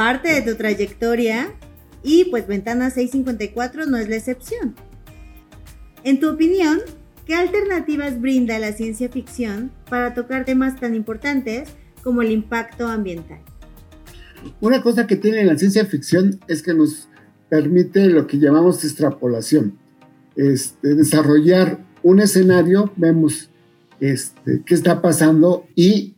parte 0.00 0.32
de 0.32 0.40
tu 0.40 0.56
trayectoria 0.56 1.52
y 2.02 2.24
pues 2.30 2.46
Ventana 2.46 2.88
654 2.88 3.84
no 3.84 3.98
es 3.98 4.08
la 4.08 4.16
excepción. 4.16 4.74
En 6.04 6.20
tu 6.20 6.30
opinión, 6.30 6.78
¿qué 7.26 7.34
alternativas 7.34 8.18
brinda 8.18 8.58
la 8.58 8.72
ciencia 8.72 9.10
ficción 9.10 9.70
para 9.90 10.14
tocar 10.14 10.46
temas 10.46 10.80
tan 10.80 10.94
importantes 10.94 11.68
como 12.02 12.22
el 12.22 12.30
impacto 12.30 12.86
ambiental? 12.86 13.40
Una 14.62 14.80
cosa 14.80 15.06
que 15.06 15.16
tiene 15.16 15.44
la 15.44 15.58
ciencia 15.58 15.84
ficción 15.84 16.40
es 16.48 16.62
que 16.62 16.72
nos 16.72 17.10
permite 17.50 18.08
lo 18.08 18.26
que 18.26 18.38
llamamos 18.38 18.82
extrapolación. 18.82 19.76
Este, 20.34 20.94
desarrollar 20.94 21.78
un 22.02 22.20
escenario, 22.20 22.90
vemos 22.96 23.50
este, 24.00 24.62
qué 24.64 24.74
está 24.74 25.02
pasando 25.02 25.66
y 25.74 26.14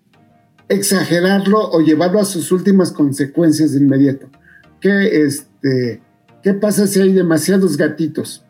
exagerarlo 0.69 1.71
o 1.71 1.81
llevarlo 1.81 2.21
a 2.21 2.25
sus 2.25 2.53
últimas 2.53 2.93
consecuencias 2.93 3.73
de 3.73 3.81
inmediato. 3.81 4.29
¿Qué, 4.81 5.25
este, 5.25 6.03
¿Qué 6.43 6.55
pasa 6.55 6.87
si 6.87 7.01
hay 7.01 7.13
demasiados 7.13 7.77
gatitos? 7.77 8.45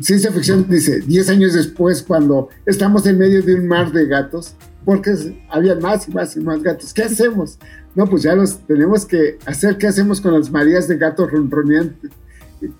Ciencia 0.00 0.30
ficción 0.30 0.66
dice, 0.68 1.00
10 1.00 1.28
años 1.30 1.54
después, 1.54 2.02
cuando 2.02 2.48
estamos 2.64 3.06
en 3.06 3.18
medio 3.18 3.42
de 3.42 3.54
un 3.54 3.66
mar 3.66 3.90
de 3.90 4.06
gatos, 4.06 4.54
porque 4.84 5.12
había 5.48 5.74
más 5.74 6.08
y 6.08 6.12
más 6.12 6.36
y 6.36 6.40
más 6.40 6.62
gatos, 6.62 6.94
¿qué 6.94 7.02
hacemos? 7.02 7.58
No, 7.96 8.06
pues 8.06 8.22
ya 8.22 8.36
los 8.36 8.64
tenemos 8.66 9.04
que 9.04 9.38
hacer, 9.46 9.76
¿qué 9.78 9.88
hacemos 9.88 10.20
con 10.20 10.32
las 10.32 10.50
marías 10.50 10.86
de 10.86 10.96
gatos 10.96 11.32
ronroneantes? 11.32 12.12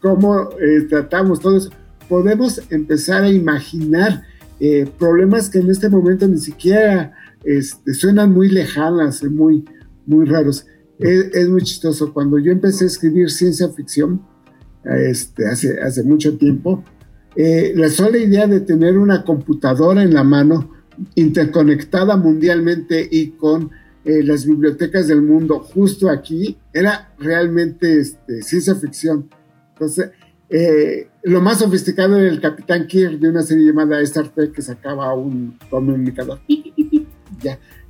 ¿Cómo 0.00 0.50
eh, 0.60 0.82
tratamos 0.88 1.40
todo 1.40 1.56
eso? 1.56 1.70
Podemos 2.08 2.62
empezar 2.70 3.24
a 3.24 3.28
imaginar 3.28 4.22
eh, 4.60 4.88
problemas 4.98 5.50
que 5.50 5.58
en 5.58 5.70
este 5.70 5.88
momento 5.88 6.28
ni 6.28 6.38
siquiera 6.38 7.12
este, 7.44 7.94
suenan 7.94 8.32
muy 8.32 8.48
lejanas, 8.48 9.22
muy, 9.24 9.64
muy 10.06 10.26
raros. 10.26 10.66
Es, 10.98 11.48
muy 11.48 11.62
chistoso. 11.62 12.12
Cuando 12.12 12.38
yo 12.38 12.52
empecé 12.52 12.84
a 12.84 12.88
escribir 12.88 13.30
ciencia 13.30 13.68
ficción, 13.70 14.22
este, 14.84 15.46
hace, 15.46 15.80
hace 15.80 16.02
mucho 16.02 16.36
tiempo, 16.36 16.84
eh, 17.36 17.72
la 17.74 17.88
sola 17.88 18.18
idea 18.18 18.46
de 18.46 18.60
tener 18.60 18.98
una 18.98 19.24
computadora 19.24 20.02
en 20.02 20.12
la 20.12 20.24
mano, 20.24 20.72
interconectada 21.14 22.16
mundialmente 22.16 23.08
y 23.10 23.30
con 23.30 23.70
eh, 24.04 24.22
las 24.22 24.44
bibliotecas 24.44 25.08
del 25.08 25.22
mundo 25.22 25.60
justo 25.60 26.10
aquí, 26.10 26.58
era 26.72 27.14
realmente 27.18 28.00
este, 28.00 28.42
ciencia 28.42 28.74
ficción. 28.74 29.30
Entonces, 29.72 30.10
eh, 30.50 31.08
lo 31.22 31.40
más 31.40 31.58
sofisticado 31.58 32.16
era 32.16 32.28
el 32.28 32.40
Capitán 32.40 32.86
Kirk 32.86 33.20
de 33.20 33.28
una 33.28 33.42
serie 33.42 33.66
llamada 33.66 34.00
Star 34.00 34.28
Trek 34.30 34.52
que 34.52 34.62
sacaba 34.62 35.14
un 35.14 35.58
comunicador. 35.70 36.40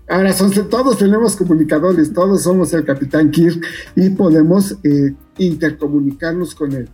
Ahora 0.08 0.34
todos 0.68 0.98
tenemos 0.98 1.36
comunicadores, 1.36 2.12
todos 2.12 2.42
somos 2.42 2.72
el 2.72 2.84
Capitán 2.84 3.30
Kirk 3.30 3.64
y 3.94 4.10
podemos 4.10 4.76
eh, 4.82 5.14
intercomunicarnos 5.38 6.54
con 6.54 6.72
el, 6.72 6.88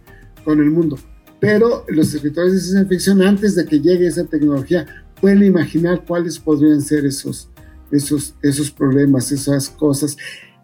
con 0.44 0.60
el 0.60 0.70
mundo. 0.70 0.98
Pero 1.40 1.84
los 1.88 2.12
escritores 2.14 2.52
de 2.52 2.60
ciencia 2.60 2.86
ficción, 2.86 3.22
antes 3.22 3.54
de 3.54 3.64
que 3.64 3.80
llegue 3.80 4.06
esa 4.06 4.25
tecnología, 4.25 4.86
pueden 5.20 5.42
imaginar 5.44 6.04
cuáles 6.06 6.38
podrían 6.38 6.82
ser 6.82 7.06
esos, 7.06 7.48
esos, 7.90 8.34
esos 8.42 8.71
problemas, 8.71 9.32
esas 9.32 9.71
cosas 9.71 10.16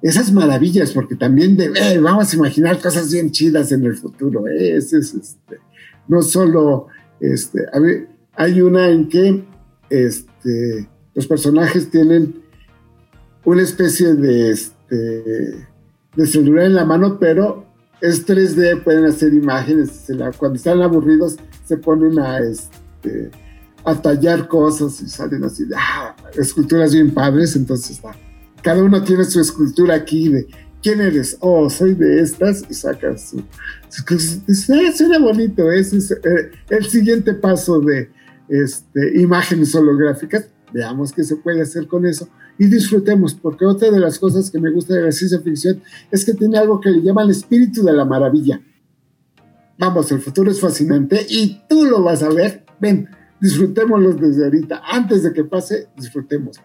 esas 0.03 0.33
maravillas, 0.33 0.91
porque 0.91 1.15
también 1.15 1.57
eh, 1.61 1.99
vamos 1.99 2.33
a 2.33 2.37
imaginar 2.37 2.81
cosas 2.81 3.13
bien 3.13 3.31
chidas 3.31 3.71
en 3.71 3.85
el 3.85 3.97
futuro. 3.97 4.47
Eh, 4.49 4.77
es, 4.77 4.93
este, 4.93 5.59
no 6.09 6.23
solo, 6.23 6.89
este, 7.21 7.61
hay 8.35 8.61
una 8.61 8.89
en 8.89 9.09
que 9.09 9.45
este, 9.89 10.89
los 11.15 11.27
personajes 11.27 11.91
tienen 11.91 12.43
una 13.45 13.63
especie 13.63 14.15
de, 14.15 14.51
este, 14.51 15.67
de 16.17 16.27
celular 16.27 16.67
en 16.67 16.75
la 16.75 16.85
mano, 16.85 17.19
pero 17.19 17.67
es 18.01 18.27
3D, 18.27 18.83
pueden 18.83 19.05
hacer 19.05 19.33
imágenes. 19.33 20.07
cuando 20.39 20.57
están 20.57 20.81
aburridos, 20.83 21.37
se 21.65 21.77
ponen 21.77 22.19
a, 22.19 22.39
este, 22.39 23.31
a 23.85 24.01
tallar 24.01 24.49
cosas 24.49 25.01
y 25.01 25.09
salen 25.09 25.45
así, 25.45 25.65
ah, 25.77 26.15
esculturas 26.39 26.95
bien 26.95 27.13
padres, 27.13 27.57
entonces 27.57 28.01
cada 28.63 28.83
uno 28.83 29.03
tiene 29.03 29.25
su 29.25 29.41
escultura 29.41 29.95
aquí 29.95 30.29
de 30.29 30.47
quién 30.83 31.01
eres, 31.01 31.37
oh, 31.41 31.69
soy 31.71 31.95
de 31.95 32.21
estas, 32.21 32.65
y 32.69 32.75
saca 32.75 33.17
su, 33.17 33.43
su 33.89 34.03
suena 34.97 35.19
bonito, 35.19 35.71
ese 35.71 35.99
es 35.99 36.11
eh, 36.11 36.51
el 36.71 36.85
siguiente 36.87 37.35
paso 37.35 37.81
de 37.81 38.11
este, 38.49 39.21
imágenes 39.21 39.75
holográficas, 39.75 40.47
veamos 40.73 41.13
qué 41.13 41.25
se 41.25 41.37
puede 41.37 41.63
hacer 41.63 41.87
con 41.87 42.07
eso 42.07 42.29
y 42.59 42.67
disfrutemos, 42.67 43.35
porque 43.35 43.65
otra 43.65 43.91
de 43.91 44.01
las 44.01 44.19
cosas 44.19 44.51
que 44.51 44.61
me 44.61 44.71
gusta 44.71 44.95
de 44.95 45.03
la 45.03 45.13
ciencia 45.13 45.41
ficción 45.41 45.83
es 46.11 46.25
que 46.25 46.35
tiene 46.35 46.59
algo 46.59 46.81
que 46.81 46.91
le 46.91 47.03
llaman 47.03 47.25
el 47.27 47.33
espíritu 47.33 47.83
de 47.83 47.93
la 47.93 48.05
maravilla. 48.05 48.61
Vamos, 49.79 50.13
el 50.13 50.21
futuro 50.21 50.51
es 50.51 50.61
fascinante 50.61 51.27
y 51.29 51.63
tú 51.69 51.85
lo 51.85 52.03
vas 52.03 52.23
a 52.23 52.29
ver. 52.29 52.65
Ven, 52.81 53.09
disfrutémoslo 53.41 54.13
desde 54.13 54.45
ahorita. 54.45 54.83
Antes 54.85 55.23
de 55.23 55.33
que 55.33 55.45
pase, 55.45 55.89
disfrutémoslo. 55.97 56.63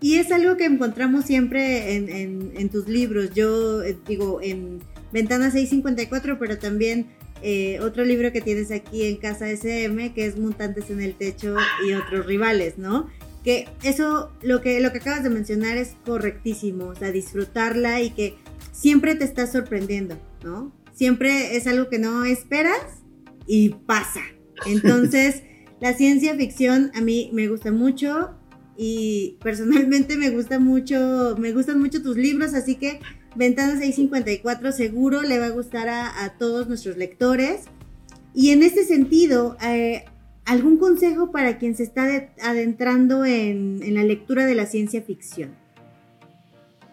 Y 0.00 0.16
es 0.16 0.30
algo 0.30 0.56
que 0.56 0.66
encontramos 0.66 1.24
siempre 1.24 1.96
en, 1.96 2.68
tus 2.68 2.86
libros. 2.86 3.30
Yo 3.34 3.82
eh, 3.82 3.98
digo, 4.06 4.40
en 4.42 4.80
Ventana 5.12 5.50
654, 5.50 6.38
pero 6.38 6.58
también 6.58 7.06
eh, 7.48 7.78
otro 7.78 8.04
libro 8.04 8.32
que 8.32 8.40
tienes 8.40 8.72
aquí 8.72 9.04
en 9.04 9.18
Casa 9.18 9.48
SM, 9.48 10.12
que 10.14 10.26
es 10.26 10.36
Mutantes 10.36 10.90
en 10.90 11.00
el 11.00 11.14
Techo 11.14 11.54
y 11.86 11.92
otros 11.92 12.26
rivales, 12.26 12.76
¿no? 12.76 13.08
Que 13.44 13.68
eso, 13.84 14.32
lo 14.42 14.60
que, 14.60 14.80
lo 14.80 14.90
que 14.90 14.98
acabas 14.98 15.22
de 15.22 15.30
mencionar 15.30 15.76
es 15.76 15.94
correctísimo, 16.04 16.86
o 16.86 16.96
sea, 16.96 17.12
disfrutarla 17.12 18.02
y 18.02 18.10
que 18.10 18.34
siempre 18.72 19.14
te 19.14 19.22
está 19.22 19.46
sorprendiendo, 19.46 20.18
¿no? 20.42 20.74
Siempre 20.92 21.56
es 21.56 21.68
algo 21.68 21.88
que 21.88 22.00
no 22.00 22.24
esperas 22.24 22.80
y 23.46 23.68
pasa. 23.68 24.22
Entonces, 24.66 25.44
la 25.80 25.94
ciencia 25.94 26.34
ficción 26.34 26.90
a 26.96 27.00
mí 27.00 27.30
me 27.32 27.46
gusta 27.46 27.70
mucho, 27.70 28.34
y 28.76 29.38
personalmente 29.40 30.16
me 30.16 30.30
gusta 30.30 30.58
mucho, 30.58 31.36
me 31.38 31.52
gustan 31.52 31.80
mucho 31.80 32.02
tus 32.02 32.16
libros, 32.16 32.54
así 32.54 32.74
que 32.74 32.98
Ventana 33.36 33.78
654 33.78 34.72
seguro 34.72 35.22
le 35.22 35.38
va 35.38 35.46
a 35.46 35.50
gustar 35.50 35.88
a, 35.88 36.34
todos 36.38 36.68
nuestros 36.68 36.96
lectores. 36.96 37.62
Y 38.34 38.50
en 38.50 38.62
este 38.62 38.84
sentido, 38.84 39.56
eh, 39.62 40.04
¿algún 40.44 40.78
consejo 40.78 41.30
para 41.32 41.58
quien 41.58 41.74
se 41.76 41.82
está 41.82 42.28
adentrando 42.42 43.24
en, 43.24 43.80
la 43.94 44.04
lectura 44.04 44.46
de 44.46 44.54
la 44.54 44.66
ciencia 44.66 45.02
ficción? 45.02 45.50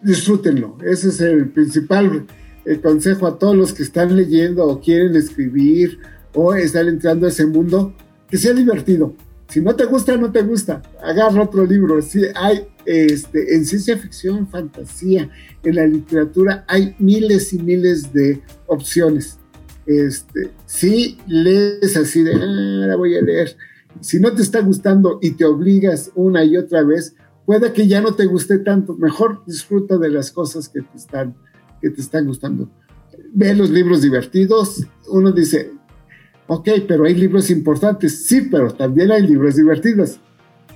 Disfrútenlo, 0.02 0.76
ese 0.84 1.08
es 1.08 1.20
el 1.20 1.48
principal 1.50 2.26
eh, 2.66 2.80
consejo 2.80 3.26
a 3.26 3.38
todos 3.38 3.56
los 3.56 3.72
que 3.72 3.82
están 3.82 4.14
leyendo 4.14 4.66
o 4.66 4.80
quieren 4.80 5.16
escribir 5.16 5.98
o 6.34 6.54
están 6.54 6.88
entrando 6.88 7.26
a 7.26 7.30
ese 7.30 7.46
mundo, 7.46 7.94
que 8.28 8.36
sea 8.36 8.52
divertido 8.52 9.14
si 9.48 9.60
no 9.60 9.76
te 9.76 9.84
gusta, 9.84 10.16
no 10.16 10.32
te 10.32 10.42
gusta. 10.42 10.82
Agarra 11.02 11.42
otro 11.42 11.64
libro. 11.64 12.00
Sí, 12.02 12.22
hay 12.34 12.66
este, 12.86 13.54
en 13.54 13.64
ciencia 13.64 13.96
ficción, 13.98 14.48
fantasía, 14.48 15.30
en 15.62 15.74
la 15.74 15.86
literatura, 15.86 16.64
hay 16.68 16.94
miles 16.98 17.52
y 17.52 17.58
miles 17.58 18.12
de 18.12 18.42
opciones. 18.66 19.38
Este, 19.86 20.50
si 20.66 21.18
lees 21.26 21.96
así 21.96 22.22
de, 22.22 22.34
ah, 22.34 22.82
ahora 22.82 22.96
voy 22.96 23.16
a 23.16 23.22
leer. 23.22 23.56
Si 24.00 24.18
no 24.18 24.34
te 24.34 24.42
está 24.42 24.60
gustando 24.60 25.18
y 25.22 25.32
te 25.32 25.44
obligas 25.44 26.10
una 26.14 26.44
y 26.44 26.56
otra 26.56 26.82
vez, 26.82 27.14
puede 27.46 27.72
que 27.72 27.86
ya 27.86 28.00
no 28.00 28.14
te 28.14 28.26
guste 28.26 28.58
tanto. 28.58 28.94
Mejor 28.94 29.44
disfruta 29.46 29.98
de 29.98 30.10
las 30.10 30.30
cosas 30.30 30.68
que 30.68 30.80
te 30.80 30.96
están, 30.96 31.36
que 31.80 31.90
te 31.90 32.00
están 32.00 32.26
gustando. 32.26 32.70
Ve 33.32 33.54
los 33.54 33.70
libros 33.70 34.02
divertidos. 34.02 34.86
Uno 35.08 35.32
dice, 35.32 35.70
Ok, 36.46 36.68
pero 36.86 37.04
hay 37.04 37.14
libros 37.14 37.50
importantes. 37.50 38.26
Sí, 38.26 38.42
pero 38.50 38.72
también 38.72 39.10
hay 39.10 39.26
libros 39.26 39.56
divertidos. 39.56 40.18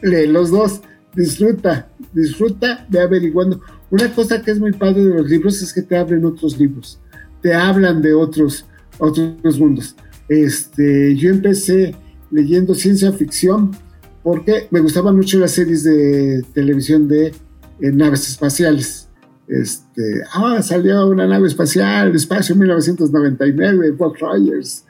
Lee 0.02 0.26
los 0.26 0.50
dos. 0.50 0.80
Disfruta, 1.14 1.88
disfruta 2.12 2.86
de 2.88 3.00
averiguando. 3.00 3.60
Una 3.90 4.12
cosa 4.12 4.42
que 4.42 4.50
es 4.50 4.58
muy 4.58 4.72
padre 4.72 5.04
de 5.04 5.14
los 5.14 5.28
libros 5.28 5.62
es 5.62 5.72
que 5.72 5.82
te 5.82 5.96
abren 5.96 6.24
otros 6.24 6.58
libros. 6.58 7.00
Te 7.42 7.54
hablan 7.54 8.02
de 8.02 8.14
otros, 8.14 8.66
otros 8.98 9.58
mundos. 9.58 9.96
Este, 10.28 11.16
yo 11.16 11.30
empecé 11.30 11.94
leyendo 12.30 12.74
ciencia 12.74 13.12
ficción 13.12 13.70
porque 14.22 14.68
me 14.70 14.80
gustaban 14.80 15.16
mucho 15.16 15.38
las 15.38 15.52
series 15.52 15.84
de 15.84 16.44
televisión 16.52 17.08
de 17.08 17.28
eh, 17.28 17.32
naves 17.92 18.28
espaciales. 18.28 19.08
este, 19.48 20.02
ah, 20.34 20.60
salió 20.62 21.06
una 21.06 21.26
nave 21.26 21.48
espacial, 21.48 22.14
espacio 22.14 22.54
1999, 22.54 23.92
Bob 23.92 24.16
Rogers, 24.20 24.84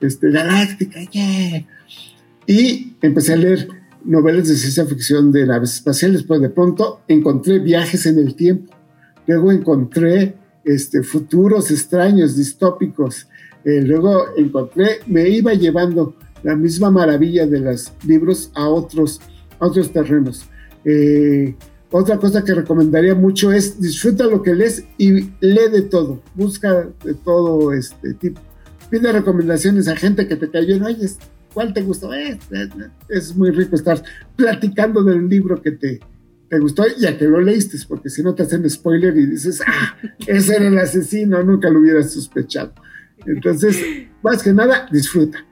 este, 0.00 0.30
Galáctica, 0.30 1.00
yeah. 1.10 1.66
Y 2.46 2.96
empecé 3.00 3.32
a 3.32 3.36
leer 3.36 3.68
novelas 4.04 4.48
de 4.48 4.56
ciencia 4.56 4.84
ficción 4.86 5.32
de 5.32 5.46
naves 5.46 5.74
espaciales, 5.74 6.24
pero 6.24 6.40
de 6.40 6.50
pronto 6.50 7.00
encontré 7.08 7.58
viajes 7.58 8.06
en 8.06 8.18
el 8.18 8.34
tiempo. 8.34 8.72
Luego 9.26 9.52
encontré 9.52 10.34
este, 10.64 11.02
futuros 11.02 11.70
extraños, 11.70 12.36
distópicos. 12.36 13.28
Eh, 13.64 13.80
luego 13.82 14.26
encontré, 14.36 15.00
me 15.06 15.28
iba 15.28 15.54
llevando 15.54 16.16
la 16.42 16.56
misma 16.56 16.90
maravilla 16.90 17.46
de 17.46 17.60
los 17.60 17.92
libros 18.06 18.50
a 18.54 18.68
otros, 18.68 19.20
a 19.58 19.66
otros 19.66 19.92
terrenos. 19.92 20.44
Eh, 20.84 21.54
otra 21.90 22.18
cosa 22.18 22.42
que 22.42 22.54
recomendaría 22.54 23.14
mucho 23.14 23.52
es 23.52 23.80
disfruta 23.80 24.24
lo 24.26 24.42
que 24.42 24.54
lees 24.54 24.84
y 24.96 25.12
lee 25.40 25.68
de 25.70 25.82
todo, 25.82 26.22
busca 26.34 26.88
de 27.04 27.14
todo 27.14 27.72
este 27.72 28.14
tipo. 28.14 28.40
Pide 28.90 29.12
recomendaciones 29.12 29.88
a 29.88 29.96
gente 29.96 30.26
que 30.26 30.36
te 30.36 30.50
cayó 30.50 30.74
en, 30.74 30.84
oye, 30.84 31.06
¿cuál 31.52 31.72
te 31.72 31.82
gustó? 31.82 32.12
Eh, 32.14 32.38
eh, 32.50 32.68
es 33.08 33.36
muy 33.36 33.50
rico 33.50 33.76
estar 33.76 34.02
platicando 34.36 35.02
del 35.02 35.28
libro 35.28 35.60
que 35.60 35.72
te, 35.72 36.00
te 36.48 36.58
gustó 36.58 36.84
y 36.98 37.06
a 37.06 37.16
que 37.16 37.24
lo 37.24 37.40
leíste, 37.40 37.78
porque 37.88 38.10
si 38.10 38.22
no 38.22 38.34
te 38.34 38.42
hacen 38.42 38.68
spoiler 38.68 39.16
y 39.16 39.26
dices, 39.26 39.62
ah, 39.66 39.96
ese 40.26 40.56
era 40.56 40.68
el 40.68 40.78
asesino, 40.78 41.42
nunca 41.42 41.70
lo 41.70 41.80
hubieras 41.80 42.12
sospechado. 42.12 42.74
Entonces, 43.26 43.76
más 44.22 44.42
que 44.42 44.52
nada, 44.52 44.86
disfruta. 44.90 45.44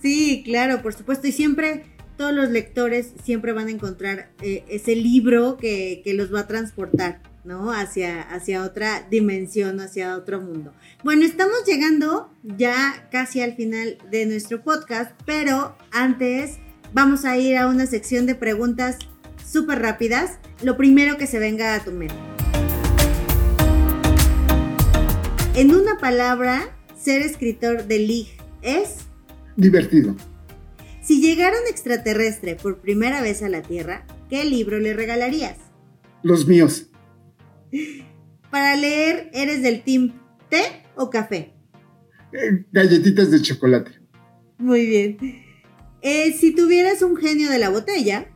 Sí, 0.00 0.42
claro, 0.44 0.80
por 0.82 0.94
supuesto, 0.94 1.26
y 1.26 1.32
siempre 1.32 1.84
todos 2.20 2.34
los 2.34 2.50
lectores 2.50 3.12
siempre 3.24 3.52
van 3.52 3.68
a 3.68 3.70
encontrar 3.70 4.30
eh, 4.42 4.62
ese 4.68 4.94
libro 4.94 5.56
que, 5.56 6.02
los 6.14 6.32
va 6.32 6.40
a 6.40 6.46
transportar, 6.46 7.22
¿no? 7.44 7.72
Hacia, 7.72 8.22
hacia 8.22 8.62
otra 8.62 9.06
dimensión, 9.10 9.80
hacia 9.80 10.16
otro 10.16 10.40
mundo. 10.40 10.72
Bueno, 11.02 11.24
estamos 11.24 11.64
llegando 11.66 12.30
ya 12.42 13.08
casi 13.10 13.40
al 13.40 13.54
final 13.54 13.98
de 14.10 14.26
nuestro 14.26 14.62
podcast, 14.62 15.12
pero 15.26 15.76
antes 15.90 16.58
vamos 16.92 17.24
a 17.24 17.36
ir 17.38 17.56
a 17.56 17.66
una 17.66 17.86
sección 17.86 18.26
de 18.26 18.34
preguntas 18.34 18.98
súper 19.44 19.80
rápidas. 19.80 20.38
Lo 20.62 20.76
primero 20.76 21.16
que 21.16 21.26
se 21.26 21.38
venga 21.38 21.74
a 21.74 21.84
tu 21.84 21.92
mente. 21.92 22.14
En 25.54 25.74
una 25.74 25.98
palabra, 25.98 26.76
ser 26.96 27.22
escritor 27.22 27.86
de 27.86 27.98
League 27.98 28.36
es... 28.62 29.06
Divertido. 29.56 30.16
Si 31.02 31.20
llegara 31.20 31.56
un 31.60 31.66
extraterrestre 31.66 32.56
por 32.56 32.78
primera 32.78 33.20
vez 33.20 33.42
a 33.42 33.48
la 33.48 33.62
Tierra, 33.62 34.06
¿qué 34.28 34.44
libro 34.44 34.78
le 34.78 34.94
regalarías? 34.94 35.56
Los 36.22 36.46
míos. 36.46 36.89
Para 38.50 38.76
leer, 38.76 39.30
¿eres 39.32 39.62
del 39.62 39.82
team 39.82 40.12
té 40.48 40.62
o 40.96 41.10
café? 41.10 41.52
Eh, 42.32 42.64
galletitas 42.72 43.30
de 43.30 43.42
chocolate. 43.42 43.92
Muy 44.58 44.86
bien. 44.86 45.16
Eh, 46.02 46.32
si 46.32 46.54
tuvieras 46.54 47.02
un 47.02 47.16
genio 47.16 47.50
de 47.50 47.58
la 47.58 47.70
botella, 47.70 48.26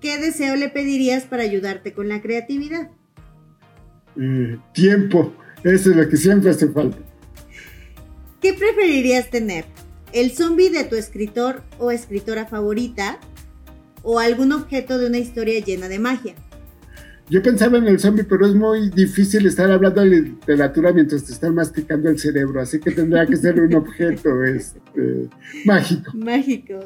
¿qué 0.00 0.18
deseo 0.18 0.56
le 0.56 0.68
pedirías 0.68 1.24
para 1.24 1.42
ayudarte 1.42 1.92
con 1.92 2.08
la 2.08 2.22
creatividad? 2.22 2.90
Eh, 4.16 4.58
tiempo. 4.72 5.34
Eso 5.64 5.90
es 5.90 5.96
lo 5.96 6.08
que 6.08 6.16
siempre 6.16 6.50
hace 6.50 6.68
falta. 6.68 6.98
¿Qué 8.40 8.54
preferirías 8.54 9.30
tener? 9.30 9.64
el 10.12 10.32
zombie 10.32 10.70
de 10.70 10.84
tu 10.84 10.96
escritor 10.96 11.62
o 11.78 11.90
escritora 11.90 12.46
favorita 12.46 13.18
o 14.02 14.18
algún 14.18 14.52
objeto 14.52 14.98
de 14.98 15.06
una 15.06 15.18
historia 15.18 15.60
llena 15.60 15.88
de 15.88 15.98
magia. 15.98 16.34
Yo 17.30 17.42
pensaba 17.42 17.76
en 17.76 17.86
el 17.86 18.00
zombie, 18.00 18.24
pero 18.24 18.46
es 18.46 18.54
muy 18.54 18.88
difícil 18.88 19.46
estar 19.46 19.70
hablando 19.70 20.00
de 20.00 20.22
literatura 20.22 20.92
mientras 20.92 21.24
te 21.24 21.32
están 21.32 21.54
masticando 21.54 22.08
el 22.08 22.18
cerebro, 22.18 22.60
así 22.60 22.80
que 22.80 22.90
tendría 22.90 23.26
que 23.26 23.36
ser 23.36 23.60
un 23.60 23.74
objeto 23.74 24.42
este, 24.44 25.28
mágico. 25.66 26.10
Mágico. 26.14 26.80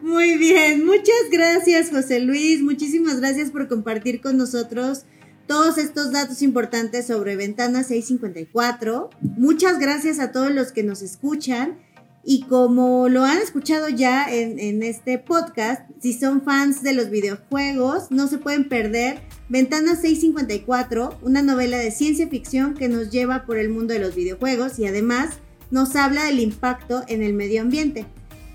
Muy 0.00 0.38
bien, 0.38 0.86
muchas 0.86 1.30
gracias 1.32 1.90
José 1.90 2.20
Luis, 2.20 2.62
muchísimas 2.62 3.18
gracias 3.18 3.50
por 3.50 3.66
compartir 3.66 4.20
con 4.20 4.36
nosotros 4.36 5.04
todos 5.48 5.78
estos 5.78 6.12
datos 6.12 6.42
importantes 6.42 7.06
sobre 7.06 7.34
Ventana 7.34 7.82
654. 7.82 9.10
Muchas 9.20 9.80
gracias 9.80 10.20
a 10.20 10.30
todos 10.30 10.52
los 10.52 10.70
que 10.72 10.84
nos 10.84 11.02
escuchan. 11.02 11.78
Y 12.24 12.42
como 12.42 13.08
lo 13.08 13.24
han 13.24 13.38
escuchado 13.38 13.88
ya 13.88 14.26
en, 14.30 14.82
este 14.82 15.18
podcast, 15.18 15.82
si 16.00 16.12
son 16.12 16.42
fans 16.42 16.82
de 16.82 16.92
los 16.92 17.10
videojuegos, 17.10 18.10
no 18.10 18.26
se 18.28 18.38
pueden 18.38 18.68
perder 18.68 19.20
Ventana 19.48 19.96
654, 19.96 21.18
una 21.22 21.40
novela 21.40 21.78
de 21.78 21.90
ciencia 21.90 22.28
ficción 22.28 22.74
que 22.74 22.88
nos 22.88 23.10
lleva 23.10 23.46
por 23.46 23.56
el 23.56 23.70
mundo 23.70 23.94
de 23.94 24.00
los 24.00 24.14
videojuegos 24.14 24.78
y 24.78 24.86
además 24.86 25.38
nos 25.70 25.96
habla 25.96 26.24
del 26.24 26.40
impacto 26.40 27.02
en 27.08 27.22
el 27.22 27.32
medio 27.32 27.62
ambiente. 27.62 28.06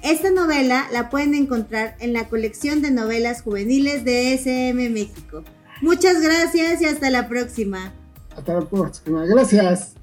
Esta 0.03 0.29
novela 0.29 0.87
la 0.91 1.09
pueden 1.09 1.33
encontrar 1.33 1.95
en 1.99 2.13
la 2.13 2.27
colección 2.27 2.81
de 2.81 2.91
novelas 2.91 3.41
juveniles 3.41 4.03
de 4.03 4.33
SM 4.33 4.89
México. 4.89 5.43
Muchas 5.81 6.21
gracias 6.21 6.81
y 6.81 6.85
hasta 6.85 7.09
la 7.09 7.27
próxima. 7.27 7.93
Hasta 8.35 8.53
la 8.53 8.67
próxima. 8.67 9.25
Gracias. 9.25 10.02